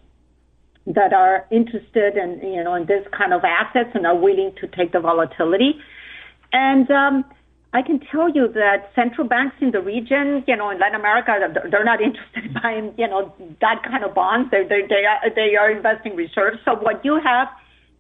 that 0.87 1.13
are 1.13 1.47
interested 1.51 2.17
in 2.17 2.41
you 2.43 2.63
know 2.63 2.75
in 2.75 2.87
this 2.87 3.07
kind 3.17 3.33
of 3.33 3.43
assets 3.45 3.91
and 3.95 4.07
are 4.07 4.17
willing 4.17 4.53
to 4.61 4.67
take 4.69 4.93
the 4.93 5.01
volatility. 5.01 5.81
And 6.53 6.91
um, 6.91 7.25
I 7.75 7.83
can 7.83 7.99
tell 7.99 8.31
you 8.31 8.47
that 8.55 8.93
central 8.95 9.27
banks 9.27 9.57
in 9.61 9.73
the 9.73 9.81
region, 9.81 10.45
you 10.47 10.55
know, 10.55 10.71
in 10.71 10.79
Latin 10.79 10.95
America, 10.95 11.35
they're 11.71 11.85
not 11.85 12.01
interested 12.09 12.45
in 12.45 12.55
buying, 12.63 12.95
you 12.97 13.09
know, 13.09 13.35
that 13.61 13.83
kind 13.83 14.05
of 14.05 14.15
bonds. 14.15 14.49
They're, 14.53 14.67
they're, 14.69 14.87
they 14.87 15.05
are, 15.05 15.35
they 15.35 15.57
are 15.57 15.73
investing 15.73 16.15
reserves. 16.15 16.59
So 16.65 16.77
what 16.77 17.05
you 17.05 17.19
have 17.23 17.49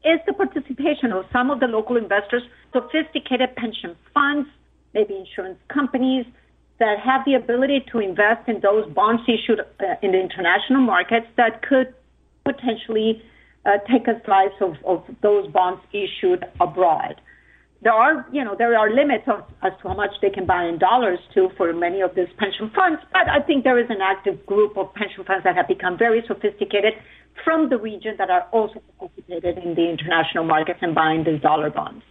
is 0.05 0.21
the 0.29 0.33
participation 0.33 1.11
of 1.11 1.25
some 1.33 1.51
of 1.51 1.59
the 1.59 1.67
local 1.67 1.97
investors, 1.97 2.43
sophisticated 2.73 3.57
pension 3.57 3.97
funds, 4.15 4.49
maybe 4.95 5.17
insurance 5.17 5.59
companies 5.67 6.25
that 6.79 7.01
have 7.01 7.25
the 7.25 7.35
ability 7.35 7.85
to 7.91 7.99
invest 7.99 8.49
in 8.49 8.61
those 8.61 8.87
bonds 8.95 9.23
issued 9.27 9.59
uh, 9.59 9.95
in 10.03 10.13
the 10.13 10.21
international 10.21 10.83
markets 10.83 11.27
that 11.37 11.63
could 11.63 11.93
potentially 12.45 13.23
uh, 13.67 13.79
take 13.91 14.07
a 14.09 14.21
slice 14.25 14.53
of, 14.61 15.05
those 15.23 15.51
bonds 15.51 15.81
issued 15.93 16.45
abroad 16.61 17.21
there 17.85 17.93
are, 17.93 18.27
you 18.33 18.43
know, 18.43 18.57
there 18.57 18.77
are 18.77 18.91
limits 18.91 19.29
as 19.63 19.73
to 19.83 19.89
how 19.89 19.95
much 19.95 20.13
they 20.23 20.31
can 20.31 20.47
buy 20.47 20.65
in 20.65 20.79
dollars 20.79 21.19
too 21.35 21.51
for 21.57 21.73
many 21.75 22.01
of 22.01 22.15
these 22.15 22.29
pension 22.39 22.71
funds. 22.75 23.01
But 23.13 23.29
I 23.29 23.41
think 23.41 23.63
there 23.63 23.79
is 23.79 23.91
an 23.91 24.01
active 24.01 24.45
group 24.47 24.77
of 24.79 24.93
pension 24.95 25.23
funds 25.25 25.45
that 25.45 25.55
have 25.55 25.69
become 25.69 25.99
very 25.99 26.25
sophisticated 26.27 26.95
from 27.45 27.69
the 27.69 27.77
region 27.77 28.15
that 28.17 28.31
are 28.31 28.49
also 28.53 28.83
participated 28.99 29.59
in 29.59 29.75
the 29.75 29.91
international 29.91 30.45
markets 30.45 30.79
and 30.81 30.95
buying 30.95 31.25
these 31.25 31.43
dollar 31.43 31.69
bonds. 31.69 32.03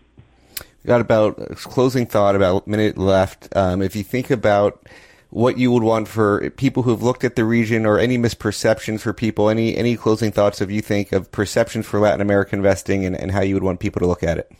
got 0.85 1.01
about 1.01 1.37
closing 1.55 2.05
thought, 2.05 2.35
about 2.35 2.67
a 2.67 2.69
minute 2.69 2.97
left. 2.97 3.49
Um, 3.55 3.81
if 3.81 3.95
you 3.95 4.03
think 4.03 4.29
about 4.29 4.87
what 5.33 5.57
you 5.57 5.71
would 5.71 5.81
want 5.81 6.07
for 6.07 6.51
people 6.51 6.83
who've 6.83 7.01
looked 7.01 7.23
at 7.23 7.35
the 7.35 7.43
region 7.43 7.87
or 7.87 7.97
any 7.97 8.19
misperceptions 8.19 9.01
for 9.01 9.13
people, 9.13 9.49
any 9.49 9.75
any 9.75 9.97
closing 9.97 10.31
thoughts 10.31 10.61
of 10.61 10.69
you 10.69 10.79
think 10.79 11.11
of 11.11 11.31
perceptions 11.31 11.87
for 11.87 11.99
Latin 11.99 12.21
American 12.21 12.59
investing 12.59 13.03
and, 13.03 13.19
and 13.19 13.31
how 13.31 13.41
you 13.41 13.55
would 13.55 13.63
want 13.63 13.79
people 13.79 13.99
to 13.99 14.05
look 14.05 14.21
at 14.21 14.37
it? 14.37 14.51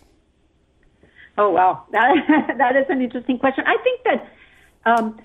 Oh 1.38 1.51
wow, 1.51 1.83
that 1.91 2.15
that 2.57 2.75
is 2.75 2.86
an 2.89 3.03
interesting 3.03 3.38
question. 3.38 3.63
I 3.67 3.77
think 3.83 4.01
that 4.03 4.33
um, 4.86 5.21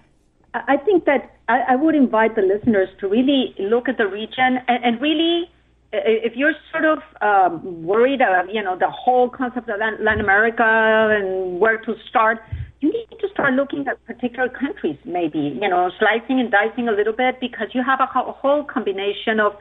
I 0.53 0.77
think 0.77 1.07
that 1.07 1.37
I, 1.49 1.61
I, 1.69 1.77
would 1.77 1.95
invite 1.95 2.37
the 2.37 2.43
listeners 2.43 2.89
to 3.01 3.09
really 3.09 3.55
look 3.59 3.89
at 3.89 3.97
the 3.97 4.07
region 4.07 4.59
and, 4.69 4.85
and 4.85 5.01
really, 5.01 5.51
if 5.93 6.37
you're 6.37 6.55
sort 6.71 6.85
of 6.85 6.99
um, 7.23 7.83
worried, 7.85 8.21
uh, 8.21 8.45
you 8.53 8.63
know, 8.63 8.77
the 8.79 8.91
whole 8.91 9.31
concept 9.31 9.69
of 9.69 9.81
Latin 9.81 10.21
America 10.21 10.63
and 10.63 11.59
where 11.59 11.79
to 11.79 11.95
start, 12.09 12.43
you 12.81 12.93
need 12.93 13.09
to 13.21 13.29
start 13.33 13.55
looking 13.55 13.87
at 13.89 14.05
particular 14.07 14.49
countries, 14.49 14.99
maybe, 15.05 15.59
you 15.61 15.69
know, 15.69 15.91
slicing 15.99 16.39
and 16.39 16.51
dicing 16.51 16.89
a 16.89 16.93
little 16.93 17.13
bit 17.13 17.41
because 17.41 17.69
you 17.73 17.83
have 17.85 18.01
a 18.01 18.07
whole 18.07 18.65
combination 18.65 19.41
of 19.41 19.57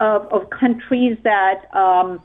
of, 0.00 0.26
of 0.32 0.50
countries 0.50 1.18
that 1.24 1.64
um, 1.74 2.20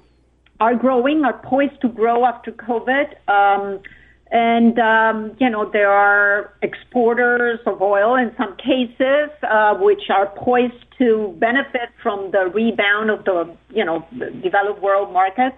are 0.59 0.75
growing, 0.75 1.23
are 1.25 1.39
poised 1.43 1.79
to 1.81 1.89
grow 1.89 2.25
after 2.25 2.51
COVID. 2.51 3.07
Um, 3.27 3.81
and, 4.31 4.79
um, 4.79 5.35
you 5.39 5.49
know, 5.49 5.69
there 5.71 5.91
are 5.91 6.53
exporters 6.61 7.59
of 7.65 7.81
oil 7.81 8.15
in 8.15 8.31
some 8.37 8.55
cases, 8.57 9.29
uh, 9.43 9.75
which 9.75 10.09
are 10.09 10.27
poised 10.37 10.85
to 10.97 11.35
benefit 11.39 11.89
from 12.01 12.31
the 12.31 12.51
rebound 12.53 13.11
of 13.11 13.25
the, 13.25 13.55
you 13.69 13.85
know, 13.85 14.05
developed 14.41 14.81
world 14.81 15.11
markets. 15.13 15.57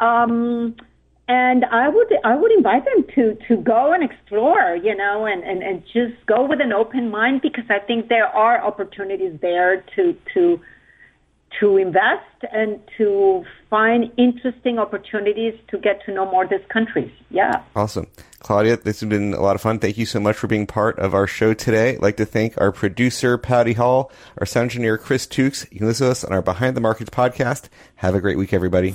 Um, 0.00 0.76
and 1.28 1.64
I 1.64 1.88
would 1.88 2.12
I 2.24 2.34
would 2.36 2.52
invite 2.52 2.84
them 2.84 3.04
to 3.14 3.38
to 3.48 3.56
go 3.62 3.92
and 3.92 4.02
explore, 4.02 4.76
you 4.76 4.94
know, 4.94 5.26
and, 5.26 5.42
and, 5.44 5.62
and 5.62 5.82
just 5.92 6.14
go 6.26 6.46
with 6.46 6.60
an 6.60 6.72
open 6.72 7.10
mind 7.10 7.42
because 7.42 7.64
I 7.70 7.78
think 7.78 8.08
there 8.08 8.26
are 8.26 8.62
opportunities 8.62 9.38
there 9.40 9.84
to 9.96 10.16
to 10.34 10.60
to 11.60 11.76
invest 11.76 12.44
and 12.50 12.80
to 12.96 13.44
find 13.68 14.10
interesting 14.16 14.78
opportunities 14.78 15.54
to 15.68 15.78
get 15.78 16.04
to 16.06 16.12
know 16.12 16.30
more 16.30 16.44
of 16.44 16.50
these 16.50 16.60
countries. 16.70 17.10
Yeah. 17.30 17.62
Awesome. 17.76 18.06
Claudia, 18.40 18.78
this 18.78 19.00
has 19.00 19.08
been 19.08 19.34
a 19.34 19.40
lot 19.40 19.54
of 19.54 19.60
fun. 19.60 19.78
Thank 19.78 19.98
you 19.98 20.06
so 20.06 20.18
much 20.18 20.36
for 20.36 20.46
being 20.46 20.66
part 20.66 20.98
of 20.98 21.14
our 21.14 21.26
show 21.26 21.54
today. 21.54 21.94
I'd 21.94 22.02
like 22.02 22.16
to 22.16 22.26
thank 22.26 22.60
our 22.60 22.72
producer, 22.72 23.38
Patty 23.38 23.74
Hall, 23.74 24.10
our 24.38 24.46
sound 24.46 24.64
engineer, 24.64 24.98
Chris 24.98 25.26
Tukes. 25.26 25.70
You 25.70 25.78
can 25.78 25.86
listen 25.86 26.06
to 26.06 26.10
us 26.10 26.24
on 26.24 26.32
our 26.32 26.42
Behind 26.42 26.76
the 26.76 26.80
Markets 26.80 27.10
podcast. 27.10 27.68
Have 27.96 28.14
a 28.14 28.20
great 28.20 28.38
week, 28.38 28.52
everybody. 28.52 28.94